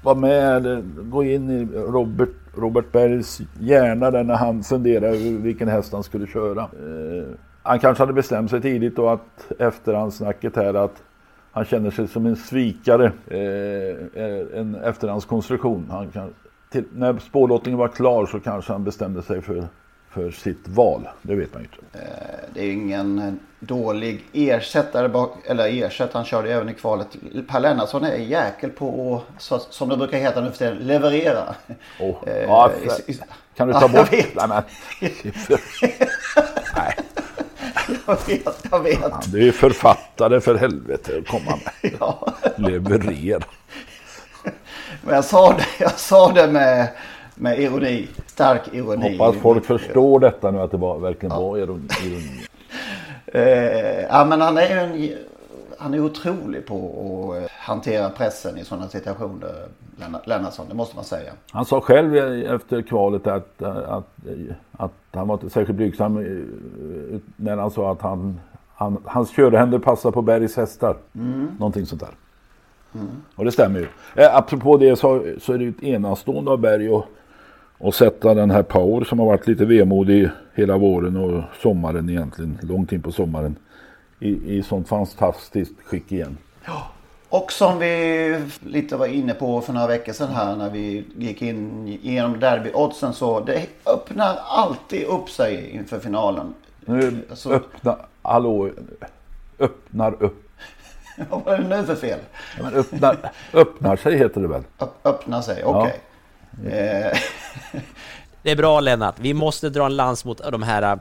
[0.01, 5.41] vara med eller gå in i Robert, Robert Bergs hjärna där när han funderar över
[5.41, 6.61] vilken häst han skulle köra.
[6.61, 7.27] Eh,
[7.63, 11.03] han kanske hade bestämt sig tidigt och att efterhandssnacket här att
[11.51, 15.87] han känner sig som en svikare eh, eh en efterhandskonstruktion.
[15.89, 16.33] Han kan,
[16.69, 19.67] till, när spårlottningen var klar så kanske han bestämde sig för,
[20.11, 21.07] för sitt val.
[21.21, 22.05] Det vet man ju inte.
[22.05, 27.07] Eh, Det är ingen dålig ersättare bak, eller ersättare, han körde även i kvalet.
[27.47, 31.55] Per Lennartsson är jäkel på att, som det brukar heta nu för tiden, leverera.
[31.99, 32.15] Oh,
[32.47, 33.15] ja, för,
[33.55, 34.13] kan du Ja, ta jag bort...
[34.13, 34.35] vet.
[34.47, 34.61] Nej,
[38.07, 39.01] Jag vet, jag vet.
[39.01, 41.21] Han är ju författare för helvete.
[41.27, 41.93] Komma med.
[41.99, 42.33] Ja.
[42.55, 43.39] Leverera.
[45.01, 46.87] Men jag sa det, jag sa det med,
[47.37, 48.07] med ironi.
[48.25, 49.17] Stark ironi.
[49.17, 51.87] Hoppas folk förstår detta nu att det var, verkligen var ironi.
[53.25, 55.17] Eh, ja, men han är ju en,
[55.77, 56.75] han är otrolig på
[57.37, 59.53] att eh, hantera pressen i sådana situationer,
[59.99, 60.65] Lennart- Lennartsson.
[60.69, 61.31] Det måste man säga.
[61.51, 64.07] Han sa själv efter kvalet att, att,
[64.71, 68.39] att han var inte särskilt blygsam eh, när han sa att han,
[68.73, 70.95] han, hans körhänder passar på Bergs hästar.
[71.15, 71.47] Mm.
[71.59, 72.11] Någonting sånt där.
[73.35, 73.87] Och det stämmer ju.
[74.15, 77.05] Eh, apropå det så, så är det ju ett enastående av Berg att
[77.77, 82.57] och sätta den här Power som har varit lite vemodig hela våren och sommaren egentligen,
[82.61, 83.55] långt in på sommaren.
[84.19, 86.37] I, i sånt fantastiskt skick igen.
[87.29, 91.41] Och som vi lite var inne på för några veckor sedan här när vi gick
[91.41, 96.53] in genom derbyoddsen så det öppnar alltid upp sig inför finalen.
[96.85, 98.69] Nu Alltså- öppna, hallå,
[99.59, 100.43] öppnar upp.
[101.29, 102.19] Vad var det nu för fel?
[102.57, 103.17] Ja, men öppnar,
[103.53, 104.63] öppnar sig heter det väl?
[104.79, 105.91] Öpp- öppna sig, okej.
[105.91, 105.99] Eh,
[108.43, 110.99] Det är bra Lennart, vi måste dra en lans mot de här...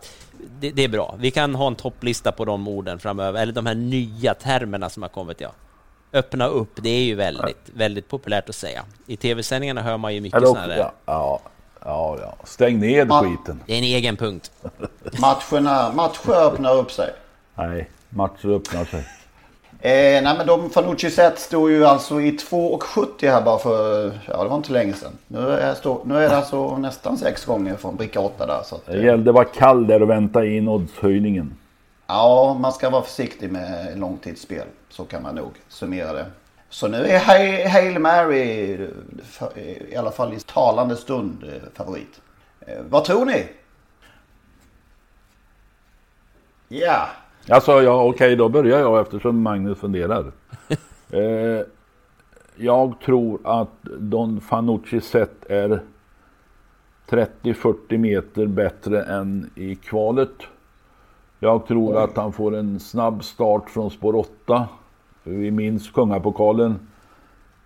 [0.60, 3.66] Det, det är bra, vi kan ha en topplista på de orden framöver, eller de
[3.66, 5.52] här nya termerna som har kommit, ja.
[6.12, 8.82] Öppna upp, det är ju väldigt, väldigt populärt att säga.
[9.06, 10.76] I tv-sändningarna hör man ju mycket sådana där.
[10.78, 11.40] ja, ja,
[11.84, 12.34] ja, ja.
[12.44, 13.22] Stäng ner Ja.
[13.24, 13.60] skiten.
[13.66, 14.50] Det är en egen punkt.
[15.20, 17.12] matcherna, matcher öppnar upp sig.
[17.54, 19.04] Nej, matcher öppnar sig.
[19.80, 24.42] Eh, nej men de Fanucci set stod ju alltså i 2,70 här bara för, ja
[24.42, 25.12] det var inte länge sedan.
[25.28, 28.62] Nu är, stå, nu är det alltså nästan sex gånger från bricka 8 där.
[28.64, 31.56] Så att, Det gällde att vara kall där och vänta in oddshöjningen.
[32.06, 34.66] Ja, man ska vara försiktig med långtidsspel.
[34.88, 36.26] Så kan man nog summera det.
[36.70, 37.18] Så nu är
[37.68, 38.78] Hail, Mary
[39.24, 39.58] för-
[39.92, 42.20] i alla fall i talande stund eh, favorit.
[42.60, 43.46] Eh, vad tror ni?
[46.68, 47.08] Ja,
[47.48, 50.32] Alltså, ja okej, då börjar jag eftersom Magnus funderar.
[51.10, 51.66] eh,
[52.56, 55.82] jag tror att Don Fanucci set är
[57.08, 60.34] 30-40 meter bättre än i kvalet.
[61.38, 64.68] Jag tror att han får en snabb start från spår 8.
[65.22, 66.74] Vi minns Kungapokalen.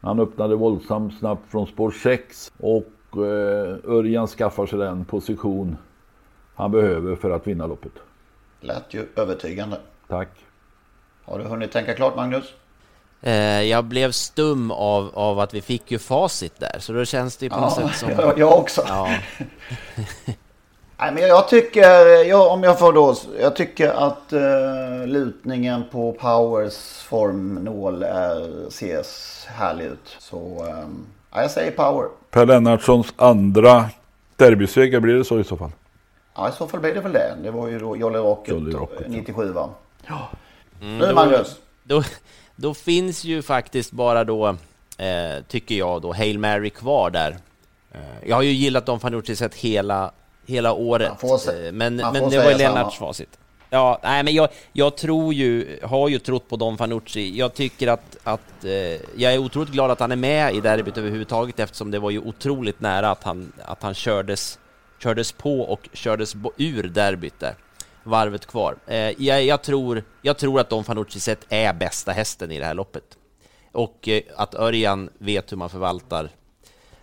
[0.01, 5.77] Han öppnade våldsamt snabbt från spår 6 och eh, Örjan skaffar sig den position
[6.55, 7.93] han behöver för att vinna loppet.
[8.61, 9.81] Lät ju övertygande.
[10.09, 10.29] Tack.
[11.25, 12.45] Har du hunnit tänka klart Magnus?
[13.23, 17.37] Eh, jag blev stum av, av att vi fick ju facit där, så då känns
[17.37, 18.11] det ju på något Ja, sätt som...
[18.11, 18.85] jag, jag också.
[18.89, 19.09] Ja,
[21.03, 26.13] Nej, men jag tycker, jag, om jag får då, jag tycker att eh, lutningen på
[26.13, 30.17] Powers formnål är, ses härlig ut.
[30.19, 30.85] Så eh,
[31.33, 32.09] ja, jag säger Power.
[32.31, 33.85] Per Lennartssons andra
[34.37, 35.71] derbyseger, blir det så i så fall?
[36.41, 37.37] Ja, i så fall blir det väl det.
[37.43, 39.69] Det var ju då Jolly Rocket, Jolly Rocket, eh, 97 va?
[40.07, 40.29] Ja.
[40.83, 41.57] Mm, nu då- Magnus.
[41.83, 42.03] då,
[42.57, 44.47] då finns ju faktiskt bara då,
[44.99, 47.37] eh, tycker jag då, Hail Mary kvar där.
[47.93, 50.11] Eh, jag har ju gillat Don Fanucci sett hela,
[50.47, 53.09] hela året, Man får se- eh, men, men får det var ju Lennarts samma.
[53.09, 53.39] facit.
[53.73, 57.39] Ja, nej men jag, jag tror ju, har ju trott på Don Fanucci.
[57.39, 58.71] Jag tycker att, att eh,
[59.17, 62.19] jag är otroligt glad att han är med i derbyt överhuvudtaget eftersom det var ju
[62.19, 64.59] otroligt nära att han, att han kördes,
[65.03, 67.55] kördes på och kördes ur derbyt där.
[68.03, 68.77] Varvet kvar.
[68.87, 72.65] Eh, jag, jag, tror, jag tror att Don Fanucci sett är bästa hästen i det
[72.65, 73.05] här loppet.
[73.73, 76.31] Och eh, att Örjan vet hur man förvaltar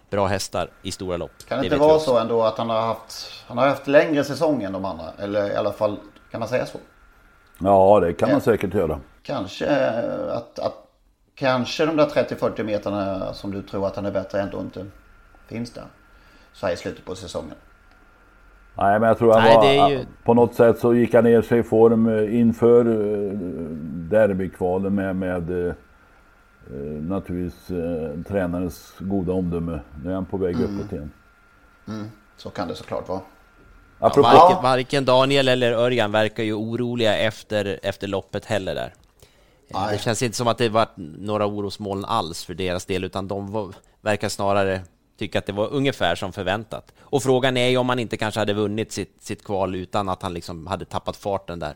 [0.09, 1.31] bra hästar i stora lopp.
[1.47, 4.63] Kan det, inte vara så ändå att han har haft, han har haft längre säsong
[4.63, 5.05] än de andra?
[5.19, 5.97] Eller i alla fall,
[6.31, 6.77] kan man säga så?
[7.59, 8.99] Ja, det kan man säkert göra.
[9.23, 10.87] Kanske eh, att, att
[11.35, 14.85] kanske de där 30-40 meterna som du tror att han är bättre ändå inte
[15.47, 15.85] finns där.
[16.53, 17.55] Så här i slutet på säsongen.
[18.77, 21.41] Nej, men jag tror han Nej, var, ju- på något sätt så gick han ner
[21.41, 23.31] sig i form eh, inför eh,
[24.11, 25.73] derbykvalen med, med eh,
[27.01, 27.67] naturligtvis
[28.27, 29.79] tränarens goda omdöme.
[30.03, 30.79] Nu är han på väg Mm.
[30.79, 31.11] uppåt igen.
[32.37, 33.21] Så kan det såklart vara.
[33.99, 38.93] Apropå, Varken, varken Daniel eller Örjan verkar ju oroliga efter, efter loppet heller där.
[39.73, 39.89] Nej.
[39.91, 40.87] Det känns inte som att det var
[41.17, 44.81] några orosmoln alls för deras del, utan de var, verkar snarare
[45.17, 46.93] tycka att det var ungefär som förväntat.
[47.01, 50.21] Och frågan är ju om han inte kanske hade vunnit sitt, sitt kval utan att
[50.21, 51.75] han liksom hade tappat farten där.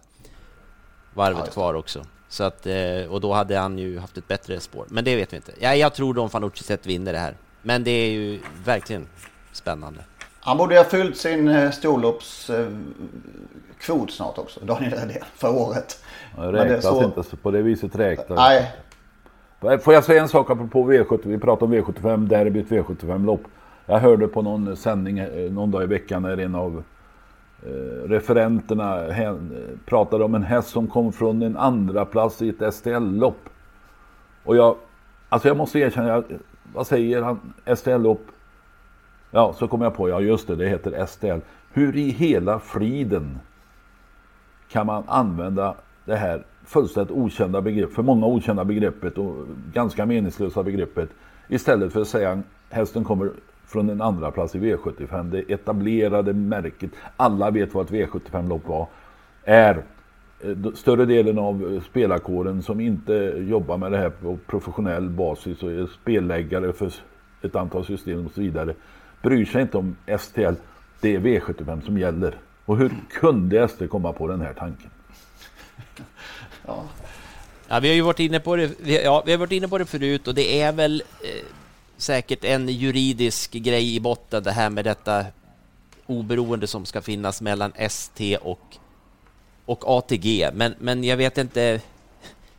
[1.13, 2.05] Varvet kvar också.
[2.29, 2.73] Så att, eh,
[3.09, 4.85] och då hade han ju haft ett bättre spår.
[4.89, 5.51] Men det vet vi inte.
[5.59, 7.35] Ja, jag tror Don Fanucci sett vinner det här.
[7.61, 9.07] Men det är ju verkligen
[9.53, 9.99] spännande.
[10.39, 16.03] Han borde ha fyllt sin eh, storloppskvot snart också, Daniel Redén, för året.
[16.35, 18.37] det räknas så- inte på det viset räknas.
[18.37, 18.71] Nej,
[19.63, 21.19] Eh, får jag säga en sak apropå V70?
[21.23, 23.41] Vi pratade om V75, derbyt V75-lopp.
[23.85, 26.83] Jag hörde på någon sändning eh, någon dag i veckan när en av
[27.65, 29.35] eh, referenterna eh,
[29.85, 33.49] pratade om en häst som kom från en andra plats i ett STL-lopp.
[34.43, 34.75] Och jag,
[35.29, 36.23] alltså jag måste erkänna, jag,
[36.73, 37.53] vad säger han?
[37.75, 38.25] STL-lopp?
[39.31, 41.39] Ja, så kom jag på, ja just det, det heter STL.
[41.73, 43.39] Hur i hela friden
[44.69, 49.35] kan man använda det här fullständigt okända begrepp, för många okända begreppet och
[49.73, 51.09] ganska meningslösa begreppet
[51.47, 53.31] istället för att säga att hästen kommer
[53.65, 55.31] från en andra plats i V75.
[55.31, 58.87] Det etablerade märket, alla vet vad ett V75-lopp var,
[59.43, 59.83] är
[60.39, 65.63] eh, större delen av eh, spelarkåren som inte jobbar med det här på professionell basis
[65.63, 66.93] och är spelläggare för
[67.41, 68.73] ett antal system och så vidare
[69.21, 70.53] bryr sig inte om STL.
[71.01, 72.35] Det är V75 som gäller.
[72.65, 74.89] Och hur kunde SD komma på den här tanken?
[76.65, 79.77] Ja, vi har ju varit inne på det, vi, ja, vi har varit inne på
[79.77, 81.45] det förut och det är väl eh,
[81.97, 85.25] säkert en juridisk grej i botten det här med detta
[86.05, 88.77] oberoende som ska finnas mellan ST och,
[89.65, 90.49] och ATG.
[90.53, 91.81] Men, men jag vet inte,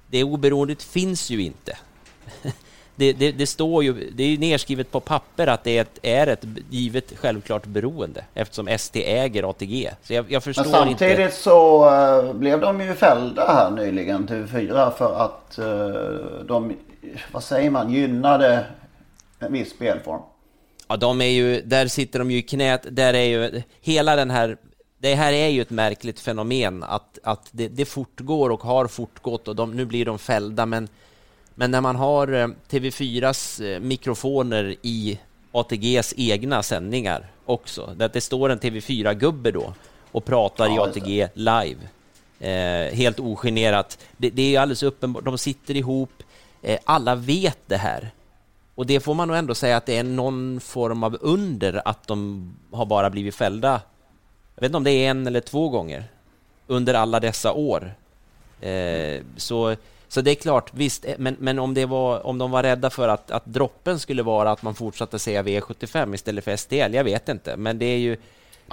[0.06, 1.78] det oberoendet finns ju inte
[2.96, 5.98] det, det, det, står ju, det är ju nedskrivet på papper att det är ett,
[6.02, 9.90] är ett givet självklart beroende eftersom ST äger ATG.
[10.02, 11.36] Så jag, jag förstår Men samtidigt inte.
[11.36, 16.76] så uh, blev de ju fällda här nyligen, TV4, för att uh, de,
[17.32, 18.66] vad säger man, gynnade
[19.38, 20.22] en viss spelform.
[20.88, 24.30] Ja, de är ju, där sitter de ju i knät, där är ju hela den
[24.30, 24.56] här
[24.98, 29.48] det här är ju ett märkligt fenomen att, att det, det fortgår och har fortgått
[29.48, 30.88] och de, nu blir de fällda men
[31.54, 35.18] men när man har eh, TV4s eh, mikrofoner i
[35.52, 39.74] ATGs egna sändningar också, där det står en TV4-gubbe då
[40.12, 41.80] och pratar ja, i ATG live,
[42.40, 43.98] eh, helt ogenerat.
[44.16, 46.22] Det, det är alldeles uppenbart, de sitter ihop,
[46.62, 48.10] eh, alla vet det här.
[48.74, 52.06] Och det får man nog ändå säga att det är någon form av under att
[52.06, 53.80] de har bara blivit fällda.
[54.54, 56.04] Jag vet inte om det är en eller två gånger
[56.66, 57.94] under alla dessa år.
[58.60, 59.76] Eh, så
[60.12, 62.90] så det är klart, visst, eh, men, men om, det var, om de var rädda
[62.90, 67.04] för att, att droppen skulle vara att man fortsatte säga V75 istället för STL, jag
[67.04, 67.56] vet inte.
[67.56, 68.16] Men det är ju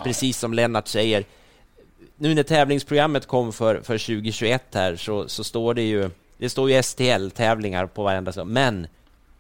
[0.04, 1.26] precis som Lennart säger,
[2.16, 6.72] nu när tävlingsprogrammet kom för, för 2021 här så, så står det ju, det står
[6.72, 8.88] ju STL-tävlingar på varenda sak, men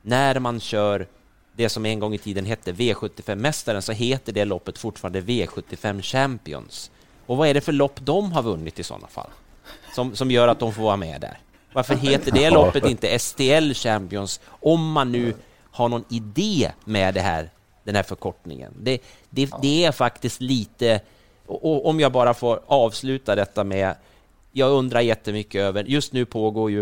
[0.01, 1.07] när man kör
[1.53, 6.91] det som en gång i tiden hette V75-mästaren så heter det loppet fortfarande V75 Champions.
[7.25, 9.29] Och vad är det för lopp de har vunnit i sådana fall?
[9.95, 11.39] Som, som gör att de får vara med där?
[11.73, 15.33] Varför heter det loppet inte STL Champions om man nu
[15.71, 17.49] har någon idé med det här,
[17.83, 18.73] den här förkortningen?
[18.79, 21.01] Det, det, det är faktiskt lite...
[21.45, 23.95] Och om jag bara får avsluta detta med...
[24.51, 25.83] Jag undrar jättemycket över...
[25.83, 26.81] Just nu pågår ju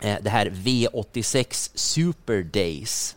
[0.00, 3.16] eh, det här V86 Super Days.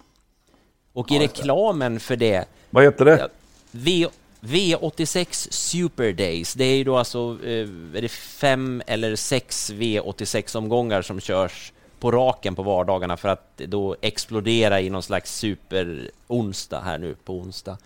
[0.93, 2.45] Och i reklamen för det...
[2.69, 3.29] Vad heter det?
[3.71, 4.07] V
[4.41, 11.01] V86 Super Days, det är ju då alltså eh, är det fem eller sex V86-omgångar
[11.01, 16.97] som körs på raken på vardagarna för att då explodera i någon slags super-onsdag här
[16.97, 17.77] nu på onsdag.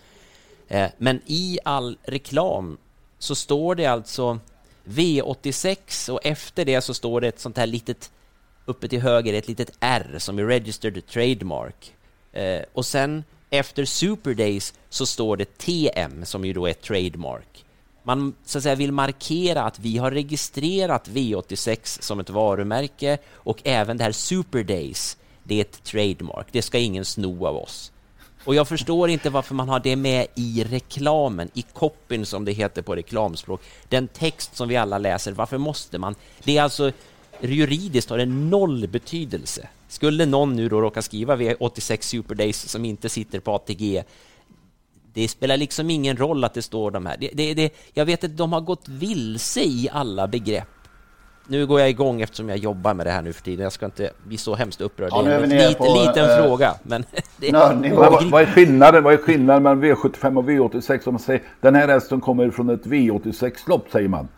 [0.68, 2.78] Eh, men i all reklam
[3.18, 4.38] så står det alltså
[4.84, 8.10] V86 och efter det så står det ett sånt här litet
[8.64, 11.94] uppe till höger, ett litet R som är registered trademark.
[12.32, 17.64] Eh, och sen efter Super Days så står det TM som ju då är trademark.
[18.02, 23.60] Man så att säga vill markera att vi har registrerat V86 som ett varumärke och
[23.64, 26.46] även det här Super Days, det är ett trademark.
[26.52, 27.92] Det ska ingen sno av oss.
[28.44, 32.52] Och jag förstår inte varför man har det med i reklamen, i copyn som det
[32.52, 33.62] heter på reklamspråk.
[33.88, 36.14] Den text som vi alla läser, varför måste man?
[36.44, 36.92] Det är alltså
[37.40, 39.68] juridiskt har det noll betydelse.
[39.92, 44.02] Skulle någon nu då råka skriva V86 Super Days som inte sitter på ATG,
[45.14, 47.16] det spelar liksom ingen roll att det står de här.
[47.20, 50.68] Det, det, det, jag vet att de har gått vilse i alla begrepp.
[51.46, 53.62] Nu går jag igång eftersom jag jobbar med det här nu för tiden.
[53.62, 55.08] Jag ska inte bli så hemskt upprörd.
[55.12, 56.74] Ja, det är en lite, på, liten äh, fråga.
[56.82, 57.04] Men
[57.36, 61.08] det, men vad, vad, är skillnaden, vad är skillnaden mellan V75 och V86?
[61.08, 64.28] Om man säger, den här hästen kommer från ett V86-lopp, säger man.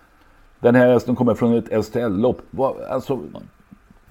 [0.60, 2.40] Den här hästen kommer från ett STL-lopp.
[2.90, 3.20] Alltså,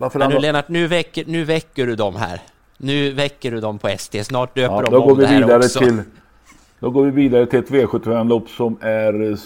[0.04, 2.42] varför Men nu Lennart, nu väcker, nu väcker du dem här.
[2.78, 4.24] Nu väcker du dem på ST.
[4.24, 5.80] Snart döper ja, de då om går vi det här också.
[5.80, 6.02] Till,
[6.80, 9.38] då går vi vidare till ett V75-lopp som är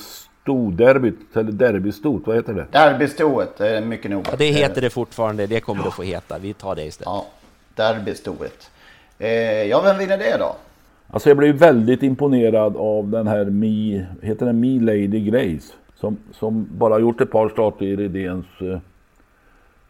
[0.42, 2.28] storderbyt, eller derbystort.
[2.28, 2.66] Vad heter det?
[2.72, 4.28] Derbystoet, det är mycket noga.
[4.32, 5.48] Ja, det heter det fortfarande.
[5.48, 6.38] Det kommer det att få heta.
[6.38, 7.08] Vi tar det istället.
[7.08, 7.26] Ja,
[7.76, 8.70] derbystoet.
[9.20, 9.30] Eh,
[9.64, 10.56] ja, vem vinner det då?
[11.08, 15.74] Alltså jag blev väldigt imponerad av den här Mi, heter den Mi Lady Grace?
[16.00, 18.80] Som, som bara gjort ett par starter i Redéns eh,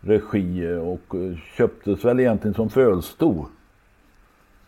[0.08, 3.46] regi och eh, köptes väl egentligen som fölsto.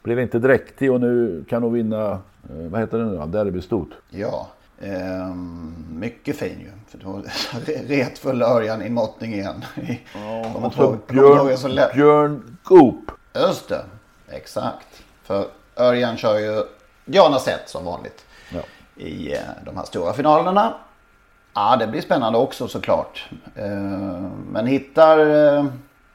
[0.04, 3.90] Blev inte dräktig och nu kan hon vinna, eh, vad heter det nu derbystort.
[4.10, 4.48] Ja,
[4.80, 5.36] eh,
[5.90, 6.72] mycket fin ju.
[6.88, 7.22] För då
[7.88, 9.66] retfull Örjan i måttning igen.
[10.14, 13.12] Ja, och så Björn, Björn Goop.
[13.36, 13.86] Just det,
[14.30, 15.04] exakt.
[15.24, 16.64] För Örjan kör ju
[17.06, 18.26] Diana Sett som vanligt.
[18.54, 18.62] Ja.
[19.04, 20.74] I eh, de här stora finalerna.
[21.54, 23.30] Ja, det blir spännande också såklart.
[23.56, 23.66] Eh,
[24.52, 25.20] men hittar,
[25.58, 25.66] eh,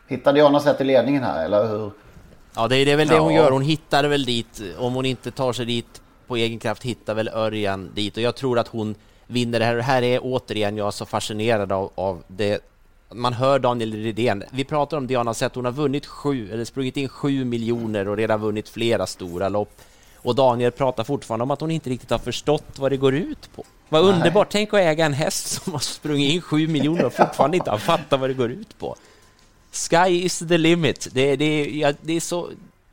[0.09, 1.91] hittar Diana sätt i ledningen här, eller hur?
[2.57, 3.51] Ja, det är väl det hon gör.
[3.51, 4.63] Hon hittar väl dit.
[4.79, 8.17] Om hon inte tar sig dit på egen kraft hittar väl Örjan dit.
[8.17, 8.95] Och jag tror att hon
[9.27, 9.77] vinner det här.
[9.77, 12.61] Det här är återigen jag så fascinerad av, av det.
[13.13, 14.45] Man hör Daniel Redén.
[14.51, 15.55] Vi pratar om Diana Sett.
[15.55, 19.81] Hon har vunnit sju, eller sprungit in sju miljoner och redan vunnit flera stora lopp.
[20.17, 23.51] Och Daniel pratar fortfarande om att hon inte riktigt har förstått vad det går ut
[23.57, 23.65] på.
[23.95, 24.49] Vad underbart!
[24.51, 27.79] Tänk att äga en häst som har sprungit in sju miljoner och fortfarande inte har
[27.79, 28.97] fattat vad det går ut på.
[29.73, 31.09] Sky is the limit.
[31.13, 32.49] Det, det, ja, det är så...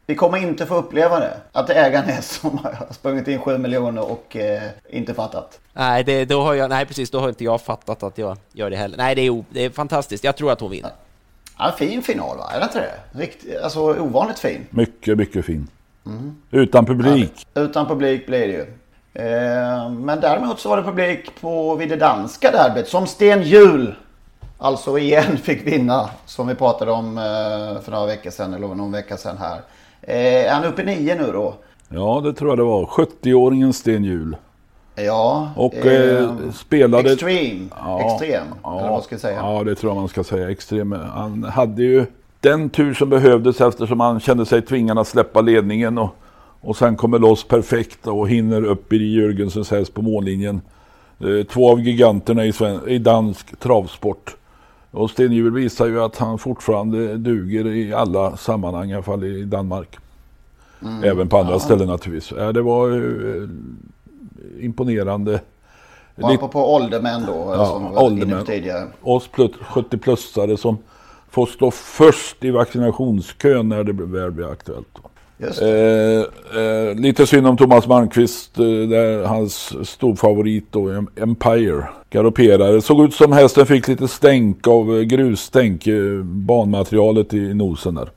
[0.05, 1.37] Vi kommer inte få uppleva det.
[1.51, 5.59] Att äga en häst som har sprungit in sju miljoner och eh, inte fattat.
[5.73, 7.09] Nej, det, då har jag, nej, precis.
[7.09, 8.97] Då har inte jag fattat att jag gör det heller.
[8.97, 10.23] Nej, det är, det är fantastiskt.
[10.23, 10.91] Jag tror att hon vinner.
[11.57, 12.51] Ja, fin final va?
[12.53, 13.19] Är det inte det?
[13.19, 14.65] Rikt, alltså ovanligt fin.
[14.69, 15.67] Mycket, mycket fin.
[16.05, 16.35] Mm.
[16.51, 17.47] Utan publik.
[17.53, 18.65] Ja, utan publik blir det ju.
[19.13, 23.95] Eh, men däremot så var det publik på, vid det danska derbyt som Sten Hjul
[24.57, 26.09] alltså igen fick vinna.
[26.25, 29.61] Som vi pratade om eh, för några veckor sedan eller någon vecka sedan här.
[30.01, 31.53] Eh, är han uppe i nio nu då?
[31.89, 32.85] Ja, det tror jag det var.
[32.85, 34.35] 70-åringen Sten Hjul.
[34.95, 37.11] Ja, och eh, spelade...
[37.11, 39.37] Extreme, ja, extrem, ja, eller vad ska jag säga?
[39.37, 40.49] Ja, det tror jag man ska säga.
[40.49, 40.91] Extrem.
[40.91, 42.05] Han hade ju
[42.39, 46.15] den tur som behövdes eftersom han kände sig tvingad att släppa ledningen och,
[46.61, 50.61] och sen kommer loss perfekt och hinner upp i Jörgensens häst på mållinjen.
[51.19, 52.45] Eh, två av giganterna
[52.87, 54.35] i, dansk travsport.
[54.91, 59.23] Och Sten Hjul visar ju att han fortfarande duger i alla sammanhang, i alla fall
[59.23, 59.97] i Danmark.
[60.81, 61.03] Mm.
[61.03, 61.59] Även på andra ja.
[61.59, 62.37] ställen naturligtvis.
[62.37, 63.49] Ja, det var eh,
[64.65, 65.41] imponerande.
[66.15, 68.45] Och apropå åldermän då, ja, som var åldermän.
[68.45, 68.87] tidigare.
[69.01, 70.77] Oss 70-plussare som
[71.29, 74.97] får stå först i vaccinationskön när det väl blir aktuellt.
[75.41, 76.21] Eh,
[76.61, 82.81] eh, lite synd om Thomas Malmqvist, eh, där hans storfavorit då, Empire, galopperade.
[82.81, 88.09] Såg ut som hästen fick lite stänk av eh, grusstänk, eh, banmaterialet i nosen där.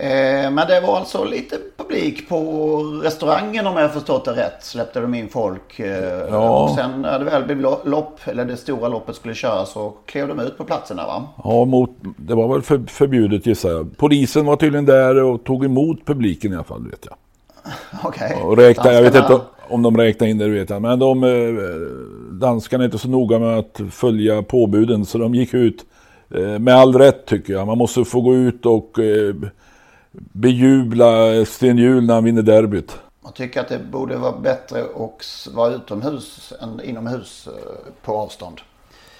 [0.00, 4.64] Eh, men det var alltså lite publik på restaurangen om jag förstått det rätt.
[4.64, 5.80] Släppte de in folk.
[5.80, 6.64] Eh, ja.
[6.64, 10.28] Och sen när det väl blev lopp, eller det stora loppet skulle köras så klev
[10.28, 11.28] de ut på platserna va?
[11.44, 13.96] Ja, mot, det var väl för, förbjudet gissar jag.
[13.96, 17.16] Polisen var tydligen där och tog emot publiken i alla fall vet jag.
[18.04, 18.32] Okej.
[18.32, 18.42] Okay.
[18.42, 20.82] Och räkna, jag vet inte om de räknar in det vet jag.
[20.82, 21.30] Men de, eh,
[22.40, 25.84] danskarna är inte så noga med att följa påbuden så de gick ut
[26.58, 27.66] med all rätt tycker jag.
[27.66, 28.98] Man måste få gå ut och
[30.12, 32.98] bejubla Sten Hjul när han vinner derbyt.
[33.20, 38.60] Man tycker att det borde vara bättre att vara utomhus än inomhus eh, på avstånd.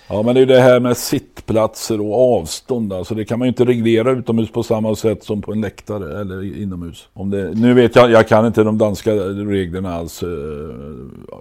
[0.09, 2.93] Ja men det är det här med sittplatser och avstånd.
[2.93, 6.21] Alltså det kan man ju inte reglera utomhus på samma sätt som på en läktare
[6.21, 7.09] eller inomhus.
[7.13, 10.23] Om det, nu vet jag, jag kan inte de danska reglerna alls.
[10.23, 10.29] Eh,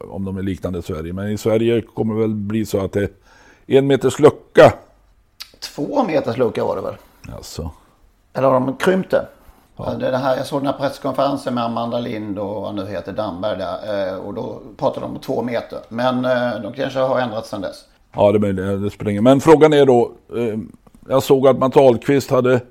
[0.09, 1.13] om de är liknande i Sverige.
[1.13, 3.03] Men i Sverige kommer det väl bli så att det
[3.67, 4.73] är en meters lucka.
[5.59, 6.95] Två meters lucka var det väl?
[7.35, 7.71] Alltså.
[8.33, 9.25] Eller har de krympt det?
[9.86, 9.93] Ja.
[9.93, 13.57] Det här, jag såg den här presskonferensen med Amanda Lind och vad nu heter Damberg
[13.57, 14.07] där.
[14.07, 15.80] Eh, och då pratade de om två meter.
[15.89, 17.86] Men eh, de kanske har ändrats sedan dess.
[18.15, 19.21] Ja, det, det, det springer.
[19.21, 20.11] Men frågan är då.
[20.36, 20.59] Eh,
[21.09, 22.61] jag såg att Mats Ahlqvist hade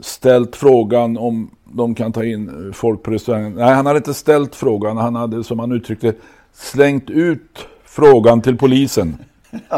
[0.00, 3.54] ställt frågan om de kan ta in folk på restaurangen.
[3.54, 4.96] Nej, han hade inte ställt frågan.
[4.96, 6.14] Han hade, som han uttryckte
[6.52, 9.16] slängt ut frågan till polisen.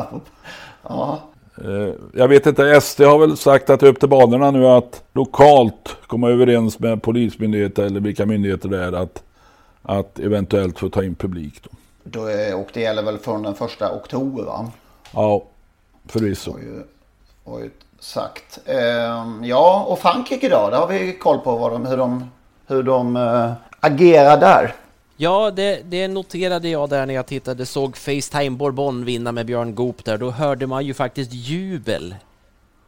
[0.83, 1.21] ja.
[1.63, 5.97] Eh, jag vet inte, SD har väl sagt att upp till banorna nu att lokalt
[6.07, 9.23] komma överens med polismyndigheter eller vilka myndigheter det är att,
[9.83, 11.63] att eventuellt få ta in publik.
[11.63, 11.71] Då.
[12.05, 14.71] Då är, och det gäller väl från den första oktober va?
[15.13, 15.45] Ja,
[16.07, 16.53] förvisso.
[16.53, 16.83] Har ju,
[17.45, 18.59] har ju sagt.
[18.67, 20.71] Ehm, ja, och Frankrike då?
[20.71, 22.31] Där har vi koll på de, hur de,
[22.67, 24.75] hur de äh, agerar där.
[25.17, 29.75] Ja, det, det, noterade jag där när jag tittade, såg Facetime Bourbon vinna med Björn
[29.75, 30.19] Goop där.
[30.19, 32.15] Då hörde man ju faktiskt jubel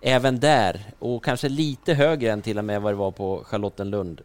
[0.00, 4.20] även där och kanske lite högre än till och med vad det var på Charlottenlund.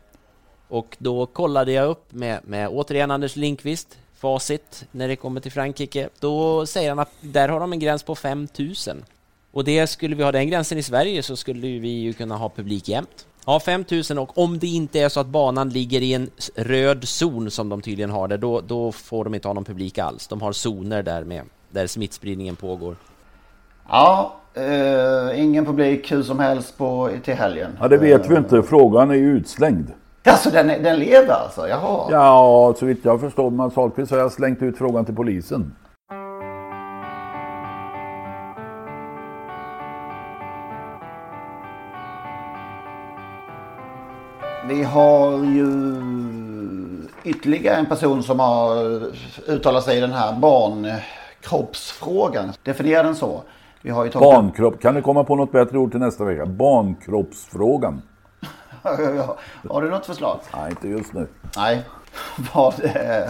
[0.67, 5.51] Och då kollade jag upp med, med återigen Anders Linkvist, facit när det kommer till
[5.51, 6.09] Frankrike.
[6.19, 9.05] Då säger han att där har de en gräns på 5000.
[9.51, 12.49] Och det skulle vi ha den gränsen i Sverige så skulle vi ju kunna ha
[12.49, 13.27] publik jämt.
[13.45, 17.51] Ja, 5000 och om det inte är så att banan ligger i en röd zon
[17.51, 20.27] som de tydligen har det, då, då får de inte ha någon publik alls.
[20.27, 22.95] De har zoner där med, där smittspridningen pågår.
[23.89, 27.77] Ja, eh, ingen publik hur som helst på, till helgen.
[27.79, 28.63] Ja, det vet vi inte.
[28.63, 29.91] Frågan är ju utslängd.
[30.23, 31.67] Alltså den, den lever alltså?
[31.67, 32.07] Jaha.
[32.11, 35.75] Ja, så vitt jag förstår Mats Ahlqvist har jag slängt ut frågan till polisen.
[44.71, 45.67] Vi har ju
[47.23, 49.01] ytterligare en person som har
[49.47, 52.53] uttalat sig i den här barnkroppsfrågan.
[52.63, 53.41] Definiera den så.
[53.81, 56.45] Vi har ju tagit Barnkropp, kan du komma på något bättre ord till nästa vecka?
[56.45, 58.01] Barnkroppsfrågan.
[59.69, 60.39] har du något förslag?
[60.55, 61.27] Nej, inte just nu.
[61.57, 61.81] Nej.
[62.53, 63.29] Vad, eh,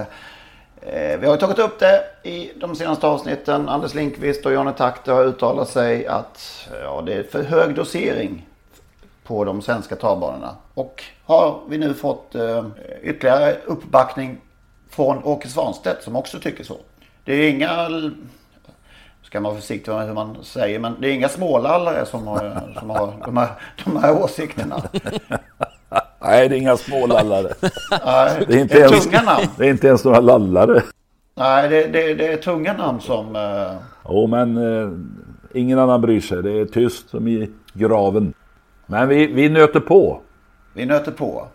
[1.20, 3.70] vi har tagit upp det i de senaste avsnitten.
[3.70, 8.46] Anders Linkvist och Janne Takter har uttalat sig att ja, det är för hög dosering
[9.32, 10.56] på de svenska travbanorna.
[10.74, 12.66] Och har vi nu fått eh,
[13.04, 14.38] ytterligare uppbackning
[14.90, 16.78] från Åke Svanstedt som också tycker så.
[17.26, 17.88] Det är inga,
[19.24, 22.74] ska man vara försiktig med hur man säger, men det är inga smålallare som har,
[22.80, 23.50] som har de, här,
[23.86, 24.84] de här åsikterna.
[26.22, 27.54] Nej, det är inga smålallare.
[28.06, 29.48] Nej, det är inte, ens, tunga namn.
[29.58, 30.84] Det är inte ens några lallare.
[31.36, 33.36] Nej, det, det, det är tunga namn som...
[33.36, 33.76] Uh...
[34.10, 35.00] Jo, men uh,
[35.54, 36.44] ingen annan bryr sig.
[36.44, 38.34] Det är tyst som i graven.
[38.92, 40.22] Men vi, vi nöter på.
[40.74, 41.48] Vi nöter på.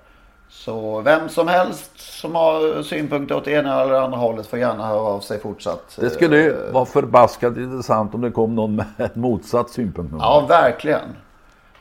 [0.48, 5.00] Så vem som helst som har synpunkter åt ena eller andra hållet får gärna höra
[5.00, 5.98] av sig fortsatt.
[6.00, 10.14] Det skulle ju vara förbaskat intressant om det kom någon med motsatt synpunkt.
[10.18, 11.08] Ja, verkligen.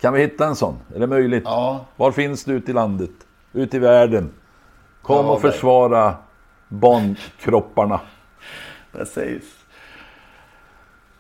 [0.02, 0.76] Kan vi hitta en sån?
[0.96, 1.44] Är det möjligt?
[1.46, 1.86] Ja.
[1.96, 3.12] Var finns du ute i landet?
[3.54, 4.32] Ute i världen?
[5.02, 6.16] Kom Ja, och försvara
[6.68, 8.00] barnkropparna.
[8.92, 9.44] Precis.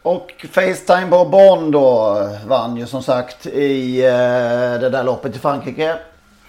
[0.06, 5.98] Och Facetime Bourbon då vann ju som sagt i eh, det där loppet i Frankrike.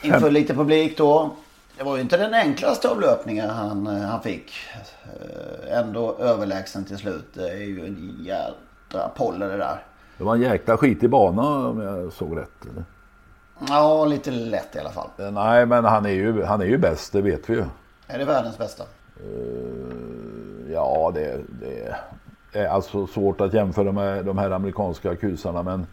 [0.02, 1.30] Inför lite publik då.
[1.78, 4.52] Det var ju inte den enklaste av löpningar han, eh, han fick.
[5.04, 7.24] Eh, ändå överlägsen till slut.
[7.34, 9.82] Det är ju en jädra polle det där.
[10.18, 12.70] Det var en jäkla skitig bana om jag såg rätt.
[12.70, 12.84] Eller?
[13.68, 15.08] Ja, lite lätt i alla fall.
[15.32, 17.64] Nej, men han är ju, han är ju bäst, det vet vi ju.
[18.06, 18.84] Är det världens bästa?
[20.72, 21.96] Ja, det, det
[22.58, 25.62] är alltså svårt att jämföra med de här amerikanska kusarna.
[25.62, 25.86] Men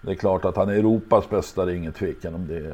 [0.00, 2.66] det är klart att han är Europas bästa, det är ingen tvekan om det.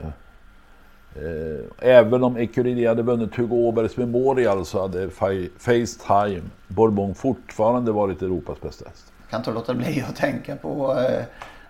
[1.16, 7.92] Eh, Även om Ecuridi hade vunnit Hugo Åbergs Memorial så hade Fa- Facetime Bourbon fortfarande
[7.92, 9.12] varit Europas bästa häst.
[9.30, 11.24] Kan inte låta bli att tänka på eh,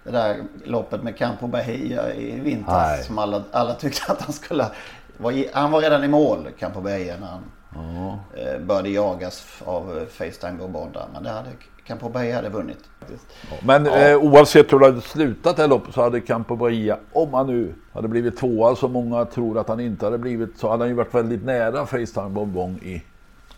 [0.05, 2.89] det där loppet med Campo Bahia i vintras.
[2.91, 3.03] Nej.
[3.03, 4.67] Som alla, alla tyckte att han skulle...
[5.17, 7.41] Var han var redan i mål, Campo Bahia, när han
[8.35, 11.07] eh, började jagas av Facetime Bourbon där.
[11.13, 11.49] Men det hade
[11.87, 12.79] Campo Bahia hade vunnit.
[13.01, 13.27] faktiskt.
[13.63, 13.97] Men Ja.
[13.99, 17.47] eh, oavsett hur det hade slutat det här loppet så hade Campo Bahia, om han
[17.47, 20.89] nu hade blivit tvåa som många tror att han inte hade blivit, så hade han
[20.89, 23.03] ju varit väldigt nära Facetime Bourbon i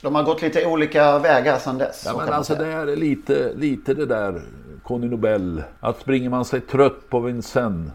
[0.00, 2.02] De har gått lite olika vägar sedan dess.
[2.06, 4.42] Ja, men alltså det är lite, lite det där
[4.82, 5.62] Conny Nobel.
[5.80, 7.92] Att springer man sig trött på Vincennes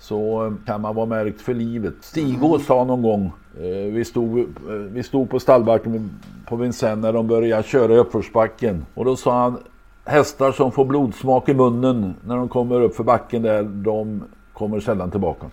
[0.00, 1.94] så kan man vara märkt för livet.
[2.00, 3.32] Stigå sa någon gång,
[3.66, 4.44] vi, stod, eh,
[4.74, 6.10] vi stod på stallbacken
[6.46, 8.86] på Vincennes när de började köra i uppförsbacken.
[8.94, 9.58] Och då sa han,
[10.04, 14.80] hästar som får blodsmak i munnen när de kommer upp för backen där, de kommer
[14.80, 15.46] sällan tillbaka.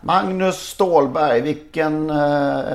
[0.00, 2.10] Magnus Stålberg, vilken...
[2.10, 2.16] eh,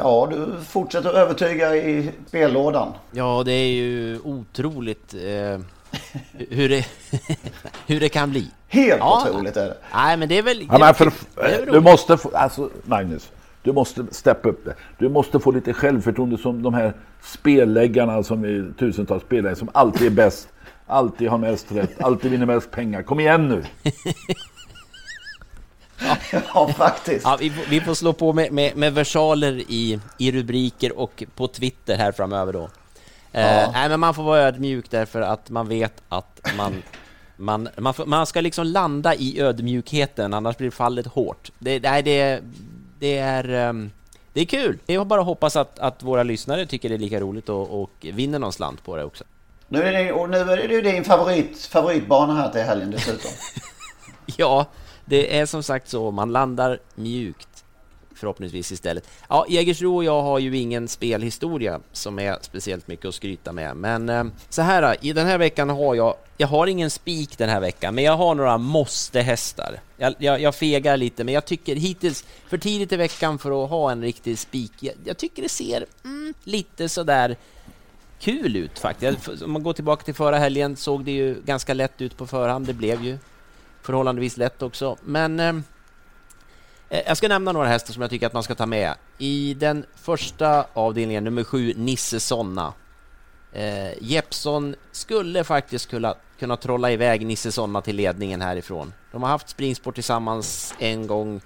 [0.02, 2.88] Ja, du fortsätter att övertyga i spellådan.
[3.12, 5.60] Ja, det är ju otroligt eh,
[6.50, 6.86] hur, det,
[7.88, 8.48] hur det kan bli.
[8.68, 9.26] Helt Ja.
[9.30, 9.78] otroligt är det.
[9.94, 10.68] Nej, men det är väl...
[10.72, 13.32] Ja, men för, det är väl du måste få, alltså Magnus,
[13.64, 14.76] du måste steppa upp det.
[14.98, 20.08] Du måste få lite självförtroende som de här spelläggarna som är tusentals spelare som alltid
[20.08, 20.48] är bäst.
[20.88, 23.02] Alltid har mest rätt, alltid vinner mest pengar.
[23.04, 23.64] Kom igen nu!
[26.54, 27.26] Ja, faktiskt.
[27.26, 31.24] Ja, vi, får- vi får slå på med, med, med versaler i, i rubriker och
[31.36, 32.64] på Twitter här framöver då.
[33.32, 36.84] Eh, nej, men man får vara ödmjuk därför att man vet att man,
[37.38, 41.52] man, man, får, man ska liksom landa i ödmjukheten, annars blir fallet hårt.
[41.60, 42.42] Det, nej, det,
[43.02, 43.50] det är...
[43.50, 43.92] ehm,
[44.34, 44.80] det är kul!
[44.86, 48.40] Jag bara hoppas att, att våra lyssnare tycker det är lika roligt och, och vinner
[48.40, 49.24] någon slant på det också.
[49.68, 53.32] Nu är det, och nu är det ju din favorit, favoritbana här till helgen dessutom.
[54.38, 54.66] Ja,
[55.06, 56.12] det är som sagt så.
[56.12, 57.51] Man landar mjukt
[58.22, 59.08] förhoppningsvis istället.
[59.30, 63.76] Ja, Jägersro och jag har ju ingen spelhistoria som är speciellt mycket att skryta med.
[63.78, 67.50] Men eh, så här, i den här veckan har jag, jag har ingen spik den
[67.50, 69.80] här veckan, men jag har några måste-hästar.
[69.98, 73.70] Jag, jag, jag fegar lite, men jag tycker hittills för tidigt i veckan för att
[73.70, 74.72] ha en riktig spik.
[74.80, 77.36] Jag, jag tycker det ser mm, lite sådär
[78.20, 79.28] kul ut faktiskt.
[79.28, 82.28] Jag- Om man går tillbaka till förra helgen såg det ju ganska lätt ut på
[82.28, 82.68] förhand.
[82.68, 83.18] Det blev ju
[83.82, 84.98] förhållandevis lätt också.
[85.04, 85.54] Men eh,
[86.92, 88.94] Eh, jag ska nämna några hästar som jag tycker att man ska ta med.
[89.18, 92.74] I den första avdelningen, nummer sju, Nisse Sonna.
[93.54, 98.94] Eh, Jeppson skulle faktiskt kunna, kunna trolla iväg Nisse Sonna till ledningen härifrån.
[99.12, 101.42] De har haft springsport tillsammans en gång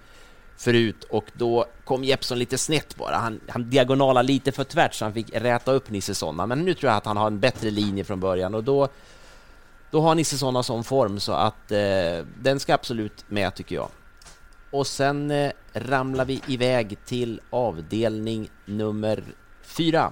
[0.58, 3.16] förut och då kom Jeppson lite snett bara.
[3.16, 6.46] Han, han diagonala lite för tvärt så han fick räta upp Nisse Sonna.
[6.46, 8.88] Men nu tror jag att han har en bättre linje från början och då
[9.92, 13.90] då har Nisse Sonna sån form så att eh, den ska absolut med tycker jag.
[14.76, 19.24] Och sen eh, ramlar vi iväg till avdelning nummer
[19.64, 20.12] fyra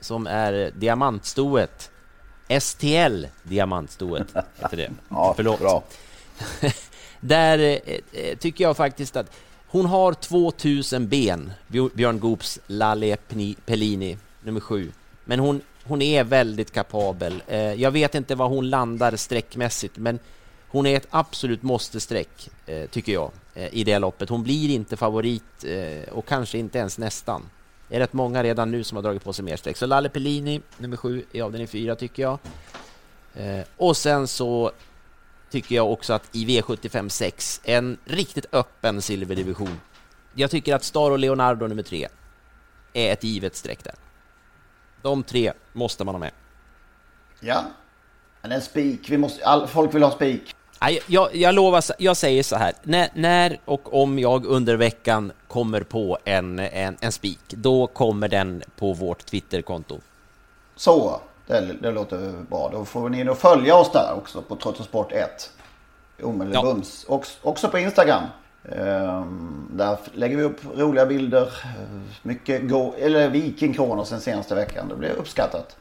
[0.00, 1.90] som är diamantstoet.
[2.60, 4.90] STL Diamantstoet heter det.
[5.08, 5.58] Ja, Förlåt.
[5.60, 5.82] bra.
[7.20, 7.78] Där eh,
[8.12, 9.32] eh, tycker jag faktiskt att
[9.68, 13.16] hon har 2000 ben, Björ- Björn Goops Lalle
[13.66, 14.92] Pellini, nummer sju.
[15.24, 17.42] Men hon, hon är väldigt kapabel.
[17.46, 20.18] Eh, jag vet inte var hon landar sträckmässigt, men
[20.68, 24.28] hon är ett absolut måste-streck, eh, tycker jag, Eh, i det loppet.
[24.28, 27.42] Hon blir inte favorit eh, och kanske inte ens nästan.
[27.88, 29.76] Det är rätt många redan nu som har dragit på sig mer streck.
[29.76, 32.38] Så Lalle Pellini, nummer sju, i avdelning fyra, tycker jag.
[33.34, 34.72] Eh, och sen så
[35.50, 39.80] tycker jag också att i V75 6, en riktigt öppen silverdivision.
[40.34, 42.08] Jag tycker att Star och Leonardo nummer tre
[42.92, 43.94] är ett givet streck där.
[45.02, 46.32] De tre måste man ha med.
[47.40, 47.64] Ja.
[48.42, 50.54] Men en spik, vi måste, all, folk vill ha spik.
[50.82, 55.32] Nej, jag, jag lovar, jag säger så här, när, när och om jag under veckan
[55.48, 60.00] kommer på en, en, en spik, då kommer den på vårt Twitterkonto.
[60.76, 62.70] Så, det, det låter bra.
[62.72, 65.50] Då får ni då följa oss där också på Trottosport 1.
[66.22, 67.04] Omedelbums.
[67.08, 67.14] Ja.
[67.14, 68.22] Också, också på Instagram.
[68.62, 71.48] Um, där lägger vi upp roliga bilder.
[72.22, 74.88] Mycket go eller Viking sen senaste veckan.
[74.88, 75.76] Det blir uppskattat.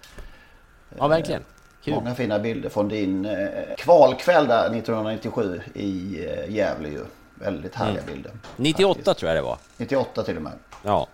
[0.97, 1.43] Ja, verkligen.
[1.83, 1.93] Kul.
[1.93, 7.05] Många fina bilder från din eh, kvalkväll där 1997 i eh, Gävle ju.
[7.35, 8.13] Väldigt härliga mm.
[8.13, 8.31] bilder.
[8.55, 9.19] 98 faktiskt.
[9.19, 9.57] tror jag det var.
[9.77, 10.53] 98 till och med.
[10.83, 11.07] Ja.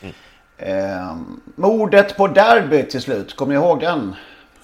[0.00, 0.14] Mm.
[0.56, 1.16] Eh,
[1.56, 3.36] mordet på Derby till slut.
[3.36, 4.14] Kommer ni ihåg den?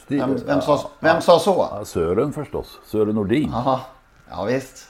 [0.06, 1.68] Vem, vem, sa, vem sa så?
[1.70, 2.78] Ja, Sören förstås.
[2.86, 3.54] Sören Nordin.
[3.54, 3.80] Aha.
[4.30, 4.88] Ja visst.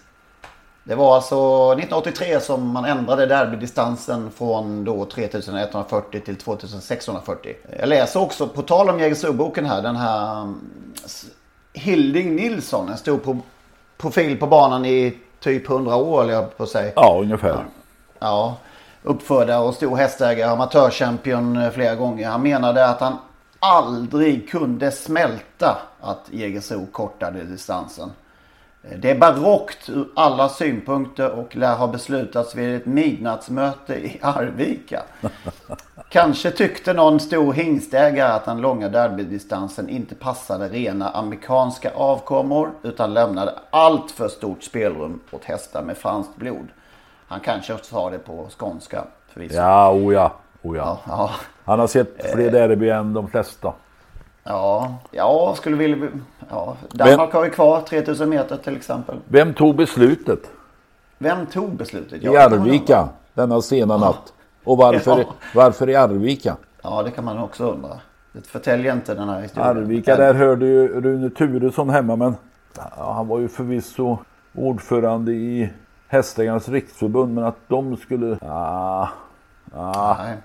[0.88, 1.36] Det var alltså
[1.72, 7.56] 1983 som man ändrade derbydistansen från då 3140 till 2640.
[7.78, 10.60] Jag läser också, på tal om Jägersro-boken här, den här mm,
[11.72, 13.40] Hilding Nilsson, en stor
[13.96, 16.92] profil på banan i typ 100 år, eller jag på säga.
[16.96, 17.48] Ja, ungefär.
[17.48, 17.64] Ja.
[18.18, 18.56] ja.
[19.02, 22.28] Uppfödare och stor hästägare, amatörchampion eh, flera gånger.
[22.28, 23.16] Han menade att han
[23.58, 28.10] aldrig kunde smälta att Jägersro kortade distansen.
[28.94, 35.02] Det är barockt ur alla synpunkter och lär ha beslutats vid ett midnattsmöte i Arvika.
[36.08, 43.14] Kanske tyckte någon stor hingstägare att den långa derbydistansen inte passade rena amerikanska avkommor utan
[43.14, 46.68] lämnade allt för stort spelrum åt hästar med franskt blod.
[47.28, 49.56] Han kanske sa det på skånska förvisso.
[49.56, 50.32] Ja, o ja.
[50.62, 50.82] O ja.
[50.84, 51.30] ja, ja.
[51.64, 53.72] Han har sett fler derby än de flesta.
[54.46, 56.08] Ja, ja skulle vilja...
[56.50, 57.38] Ja, Danmark Vem?
[57.38, 59.16] har ju kvar 3000 meter till exempel.
[59.28, 60.50] Vem tog beslutet?
[61.18, 62.24] Vem tog beslutet?
[62.24, 63.98] I Arvika denna sena ja.
[63.98, 64.32] natt.
[64.64, 65.24] Och varför, ja.
[65.54, 66.56] varför i Arvika?
[66.82, 68.00] Ja, det kan man också undra.
[68.32, 69.76] Det förtäljer inte den här historien.
[69.76, 72.36] Arvika, där hörde ju Rune Turesson hemma men
[72.96, 74.18] han var ju förvisso
[74.54, 75.70] ordförande i
[76.08, 78.38] Hästägarnas riksförbund men att de skulle...
[78.42, 79.08] Ah,
[79.74, 80.16] ah.
[80.18, 80.36] Nej.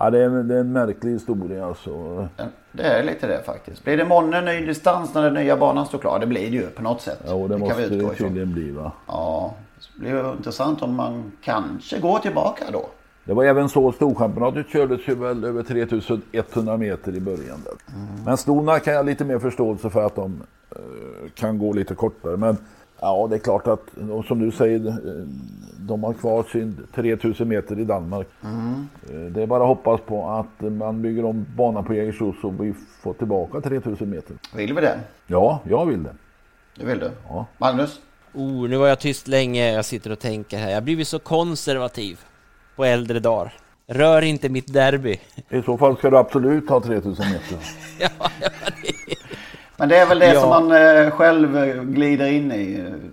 [0.00, 2.28] Ja, det är, det är en märklig historia alltså.
[2.72, 3.84] Det är lite det faktiskt.
[3.84, 6.18] Blir det månne ny distans när den nya banan står klar?
[6.18, 7.18] Det blir det ju på något sätt.
[7.26, 8.92] Ja, det, det måste det tydligen bli va?
[9.06, 9.54] Ja,
[9.94, 12.86] det blir ju intressant om man kanske går tillbaka då.
[13.24, 17.58] Det var även så Storchampionatet kördes ju väl över 3100 meter i början.
[17.94, 18.24] Mm.
[18.24, 20.42] Men Stona kan jag lite mer förståelse för att de
[20.76, 22.36] uh, kan gå lite kortare.
[22.36, 22.56] Men
[23.00, 23.88] Ja, det är klart att
[24.26, 24.96] som du säger,
[25.78, 28.26] de har kvar sin 3000 meter i Danmark.
[28.44, 28.88] Mm.
[29.34, 32.74] Det är bara att hoppas på att man bygger om banan på Jägersro så vi
[33.00, 34.36] får tillbaka 3000 meter.
[34.54, 35.00] Vill vi det?
[35.26, 36.14] Ja, jag vill det.
[36.76, 37.12] Du vill det?
[37.28, 37.46] Ja.
[37.58, 38.00] Magnus?
[38.34, 39.72] Oh, nu var jag tyst länge.
[39.72, 40.68] Jag sitter och tänker här.
[40.68, 42.18] Jag har blivit så konservativ
[42.76, 43.52] på äldre dagar.
[43.86, 45.20] Rör inte mitt derby.
[45.48, 47.58] I så fall ska du absolut ha 3000 meter.
[47.98, 48.08] ja,
[48.40, 48.48] ja,
[48.82, 49.17] det
[49.78, 50.40] men det är väl det ja.
[50.40, 52.80] som man eh, själv glider in i.
[52.80, 53.10] Eh,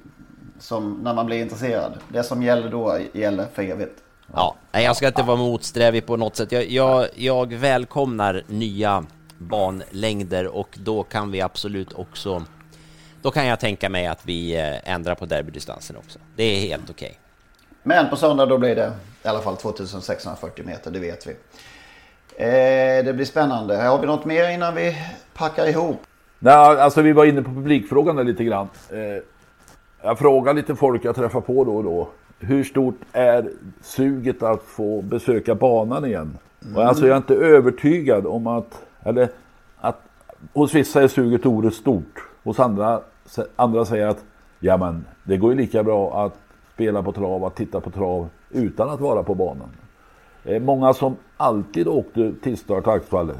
[0.59, 1.93] som när man blir intresserad.
[2.09, 3.99] Det som gäller då gäller för evigt.
[4.33, 6.51] Ja, jag ska inte vara motsträvig på något sätt.
[6.51, 9.05] Jag, jag, jag välkomnar nya
[9.37, 12.41] banlängder och då kan vi absolut också
[13.25, 16.19] då kan jag tänka mig att vi eh, ändrar på derbydistansen också.
[16.35, 17.07] Det är helt okej.
[17.07, 17.17] Okay.
[17.83, 18.91] Men på söndag då blir det
[19.23, 21.31] i alla fall 2640 meter, det vet vi.
[22.37, 23.77] Eh, det blir spännande.
[23.77, 24.97] Har vi något mer innan vi
[25.33, 26.01] packar ihop?
[26.39, 28.67] Nej, alltså vi var inne på publikfrågan där lite grann.
[28.89, 29.23] Eh,
[30.01, 32.07] jag frågar lite folk jag träffar på då och då.
[32.39, 33.49] Hur stort är
[33.81, 36.37] suget att få besöka banan igen?
[36.63, 36.77] Mm.
[36.77, 39.29] Och alltså jag är inte övertygad om att, eller
[39.77, 40.01] att
[40.53, 42.23] hos vissa är suget oerhört stort.
[42.43, 43.01] Hos andra,
[43.55, 44.23] andra säger att
[44.59, 46.37] ja men det går ju lika bra att
[46.73, 49.69] spela på trav, att titta på trav utan att vara på banan.
[50.43, 53.31] Eh, många som alltid åkte till Start Axvall,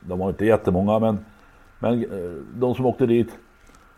[0.00, 1.18] de var inte jättemånga men
[1.78, 3.28] men eh, de som åkte dit,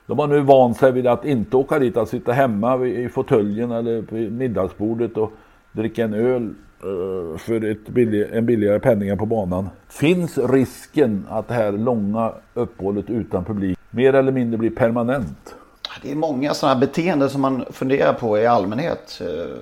[0.06, 3.70] de har nu vant sig vid att inte åka dit, att sitta hemma i fåtöljen
[3.70, 5.32] eller vid middagsbordet och
[5.72, 9.68] dricka en öl eh, för ett billig, en billigare penning än på banan.
[9.88, 15.54] Finns risken att det här långa uppehållet utan publik mer eller mindre blir permanent?
[16.02, 19.56] Det är många sådana här beteenden som man funderar på i allmänhet eh,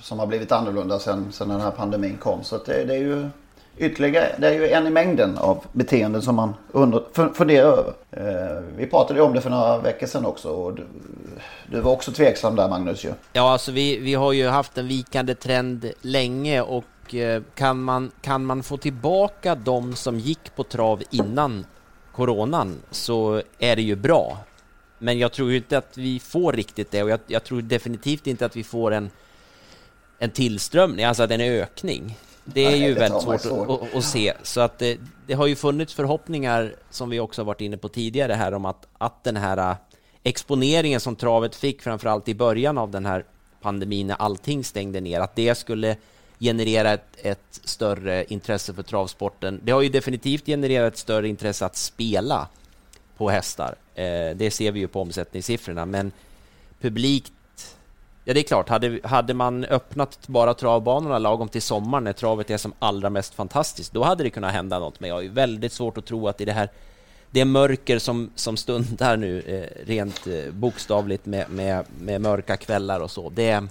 [0.00, 2.44] som har blivit annorlunda sedan den här pandemin kom.
[2.44, 3.28] Så det, det är ju
[3.76, 7.92] ytterligare, det är ju en i mängden av beteenden som man under, funderar över.
[8.10, 10.86] Eh, vi pratade ju om det för några veckor sedan också och du,
[11.66, 13.12] du var också tveksam där Magnus ju.
[13.32, 18.10] Ja, alltså vi, vi har ju haft en vikande trend länge och eh, kan man,
[18.20, 21.66] kan man få tillbaka de som gick på trav innan
[22.12, 24.38] coronan så är det ju bra.
[24.98, 28.26] Men jag tror ju inte att vi får riktigt det och jag, jag tror definitivt
[28.26, 29.10] inte att vi får en,
[30.18, 32.18] en tillströmning, alltså en ökning.
[32.44, 34.32] Det är Nej, ju det väldigt svårt att, se.
[34.42, 37.88] Så att det, det har ju funnits förhoppningar, som vi också har varit inne på
[37.88, 39.76] tidigare här, om att, att den här äh,
[40.22, 43.24] exponeringen som travet fick, framförallt i början av den här
[43.60, 45.96] pandemin när allting stängde ner, att det skulle
[46.40, 49.60] generera ett, ett större intresse för travsporten.
[49.62, 52.48] Det har ju definitivt genererat ett större intresse att spela
[53.16, 53.74] på hästar.
[53.94, 56.12] Eh, det ser vi ju på omsättningssiffrorna, men
[56.80, 57.32] publikt
[58.24, 58.68] Ja, det är klart.
[58.68, 63.34] Hade, hade man öppnat bara travbanorna lagom till sommaren när travet är som allra mest
[63.34, 65.00] fantastiskt, då hade det kunnat hända något.
[65.00, 66.68] Men jag har ju väldigt svårt att tro att i det här
[67.30, 73.00] det mörker som, som stundar nu, eh, rent eh, bokstavligt med, med, med mörka kvällar
[73.00, 73.30] och så.
[73.30, 73.64] Det,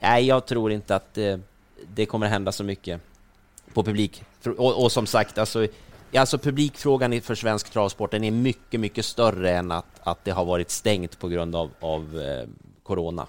[0.00, 1.36] nej, jag tror inte att eh,
[1.94, 3.00] det kommer hända så mycket
[3.72, 4.22] på publik.
[4.44, 5.66] Och, och som sagt, alltså,
[6.16, 10.44] alltså publikfrågan för svensk travsport den är mycket, mycket större än att, att det har
[10.44, 12.48] varit stängt på grund av, av eh,
[12.82, 13.26] corona.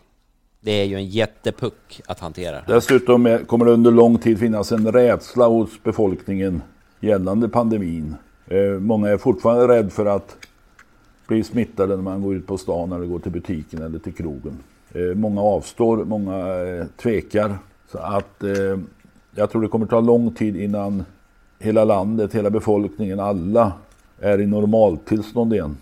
[0.66, 2.62] Det är ju en jättepuck att hantera.
[2.68, 6.62] Dessutom kommer det under lång tid finnas en rädsla hos befolkningen
[7.00, 8.16] gällande pandemin.
[8.48, 10.38] Eh, många är fortfarande rädda för att
[11.28, 14.58] bli smittade när man går ut på stan eller går till butiken eller till krogen.
[14.94, 17.58] Eh, många avstår, många eh, tvekar.
[17.92, 18.44] Så att
[19.36, 21.06] jag tror det kommer ta lång tid innan
[21.60, 23.72] hela landet, hela befolkningen, alla
[24.20, 25.78] är i normaltillstånd igen.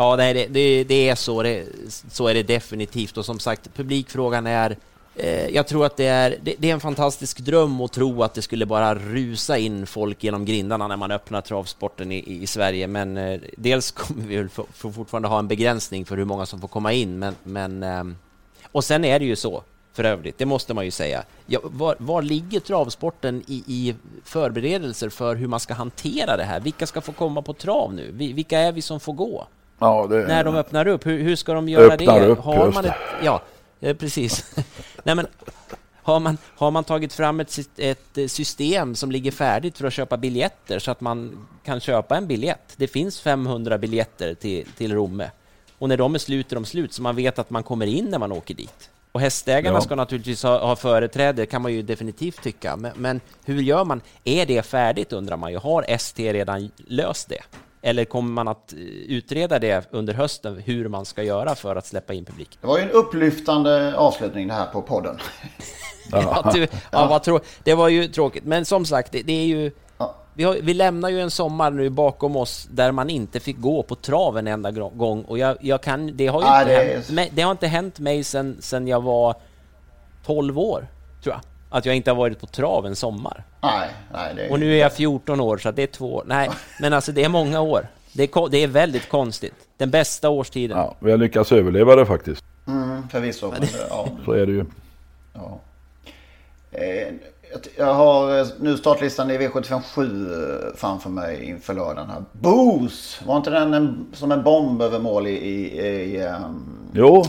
[0.00, 1.42] Ja, nej, det, det, det är så.
[1.42, 1.66] Det,
[2.10, 3.16] så är det definitivt.
[3.16, 4.76] Och som sagt, publikfrågan är...
[5.16, 8.34] Eh, jag tror att det är, det, det är en fantastisk dröm att tro att
[8.34, 12.86] det skulle bara rusa in folk genom grindarna när man öppnar travsporten i, i Sverige.
[12.86, 16.46] Men eh, dels kommer vi väl få, få fortfarande ha en begränsning för hur många
[16.46, 17.18] som får komma in.
[17.18, 18.04] Men, men, eh,
[18.72, 21.22] och sen är det ju så, för övrigt, det måste man ju säga.
[21.46, 23.94] Ja, var, var ligger travsporten i, i
[24.24, 26.60] förberedelser för hur man ska hantera det här?
[26.60, 28.12] Vilka ska få komma på trav nu?
[28.12, 29.46] Vilka är vi som får gå?
[29.78, 32.26] Ja, det, när de öppnar upp, hur, hur ska de göra Öppnar det?
[32.26, 33.42] upp, har man ett, ja,
[33.80, 34.56] eh, precis.
[35.02, 35.26] Nej, men
[36.02, 39.92] har man, har man tagit fram ett, ett eh, system som ligger färdigt för att
[39.92, 42.74] köpa biljetter så att man kan köpa en biljett?
[42.76, 45.30] Det finns 500 biljetter till, till Romme
[45.78, 48.04] och när de är slut är de slut så man vet att man kommer in
[48.04, 48.90] när man åker dit.
[49.12, 49.80] Och hästägarna Ja.
[49.80, 52.76] ska naturligtvis ha, ha företräde, kan man ju definitivt tycka.
[52.76, 54.00] Men, men hur gör man?
[54.24, 55.58] Är det färdigt undrar man ju.
[55.58, 57.40] Har ST redan löst det?
[57.82, 61.86] Eller kommer man att eh, utreda det under hösten, hur man ska göra för att
[61.86, 62.58] släppa in publik?
[62.60, 65.18] Det var ju en upplyftande avslutning det här på podden.
[66.12, 69.44] Ja, du, ja, vad trå- det var ju tråkigt, men som sagt, det, det är
[69.46, 69.70] ju...
[70.34, 73.82] Vi, har, vi lämnar ju en sommar nu bakom oss där man inte fick gå
[73.82, 76.82] på trav en enda gång och jag, jag kan, det har ju Nej, inte, det
[76.90, 79.34] är- hänt, mig- det har inte hänt mig sen, sen jag var
[80.26, 80.86] 12 år,
[81.22, 81.40] tror jag.
[81.70, 83.44] Att jag inte har varit på trav en sommar.
[83.62, 84.34] Nej, nej.
[84.34, 84.52] Det är...
[84.52, 86.22] Och nu är jag 14 år, så att det är två...
[86.26, 86.50] Nej,
[86.80, 87.88] men alltså det är många år.
[88.12, 89.54] Det är, det är väldigt konstigt.
[89.76, 90.78] Den bästa årstiden.
[90.78, 92.44] Ja, vi har lyckats överleva det faktiskt.
[92.66, 93.50] Mm, förvisso.
[93.50, 94.08] Men, ja.
[94.24, 94.64] Så är det ju.
[95.34, 95.58] Ja.
[96.72, 97.14] Eh,
[97.76, 102.22] jag- har eh, nu startlistan i V757 framför mig inför lördagen här.
[102.32, 103.20] Boos!
[103.26, 105.80] Var inte den en, som en bomb över mål i, i,
[106.16, 107.24] i um, Jo,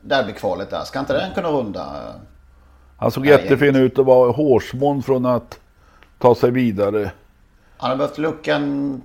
[0.00, 0.84] derbykvalet där?
[0.84, 1.92] Ska inte den kunna runda?
[3.04, 5.58] Han såg Nej, jättefin ut och var hårsmån från att
[6.18, 7.10] ta sig vidare.
[7.76, 9.02] Han har behövt luckan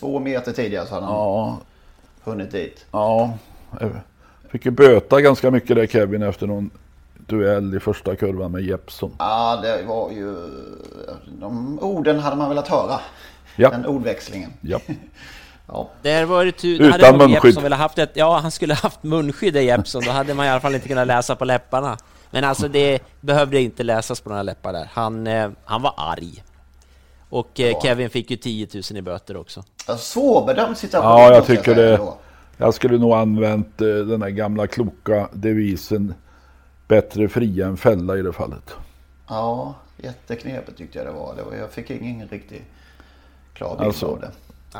[0.00, 1.58] två meter tidigare så hade han Ja,
[2.24, 2.84] hunnit dit.
[2.90, 3.32] ja.
[3.80, 3.90] Jag
[4.50, 6.70] Fick ju böta ganska mycket där Kevin efter någon
[7.26, 9.16] duell i första kurvan med Jeppson.
[9.18, 10.34] Ja, det var ju...
[11.40, 13.00] De orden hade man velat höra.
[13.56, 13.70] Ja.
[13.70, 14.50] Den ordväxlingen.
[14.60, 14.80] Ja.
[15.66, 15.88] Ja.
[16.02, 16.80] Där var det tur.
[16.82, 17.44] Utan hade munskydd.
[17.44, 20.02] Jeppson velat haft ett, ja, han skulle haft munskydd i Jeppson.
[20.04, 21.96] Då hade man i alla fall inte kunnat läsa på läpparna.
[22.34, 24.88] Men alltså det behövde inte läsas på några läppar där.
[24.92, 26.44] Han, eh, han var arg.
[27.28, 27.80] Och eh, Ja.
[27.82, 29.64] Kevin fick ju 10 000 i böter också.
[29.98, 31.10] Svårbedömd situation.
[31.10, 32.00] Ja, jag tycker det.
[32.56, 36.14] Jag skulle nog använt eh, den här gamla kloka devisen
[36.88, 38.74] bättre fria än fälla i det fallet.
[39.28, 41.34] Ja, jätteknepigt tyckte jag det var.
[41.36, 42.64] Det var jag fick ingen riktig
[43.52, 44.30] klar bild Alltså, av det.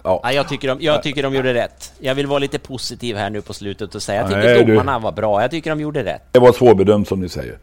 [0.04, 0.20] Ja.
[0.22, 1.92] Ja, jag, tycker de, jag tycker de gjorde rätt.
[1.98, 4.72] Jag vill vara lite positiv här nu på slutet och säga jag tycker Nej, du-
[4.76, 5.42] domarna var bra.
[5.42, 6.22] Jag tycker de gjorde rätt.
[6.32, 7.58] Det var svårbedömt som ni säger.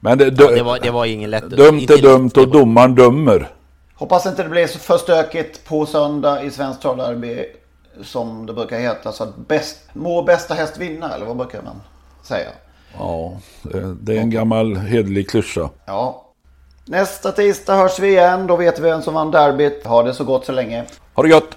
[0.00, 1.44] Men det, Ja, det, var, det var ingen lätt...
[1.44, 2.02] inte är lätt.
[2.02, 3.48] dumt och domaren dömer.
[3.94, 7.44] Hoppas inte det blir så för stökigt på söndag i Svenskt Travderby.
[8.02, 9.12] Som det brukar heta.
[9.12, 11.14] Så att bäst, må bästa häst vinna.
[11.14, 11.80] Eller vad brukar man
[12.22, 12.48] säga?
[12.98, 15.70] Ja, det, det är en gammal hederlig klyscha.
[15.86, 16.22] Ja.
[16.84, 18.46] Nästa tisdag hörs vi igen.
[18.46, 19.86] Då vet vi vem som vann derbyt.
[19.86, 20.84] Ha det så gott så länge.
[21.14, 21.56] Ha det gött!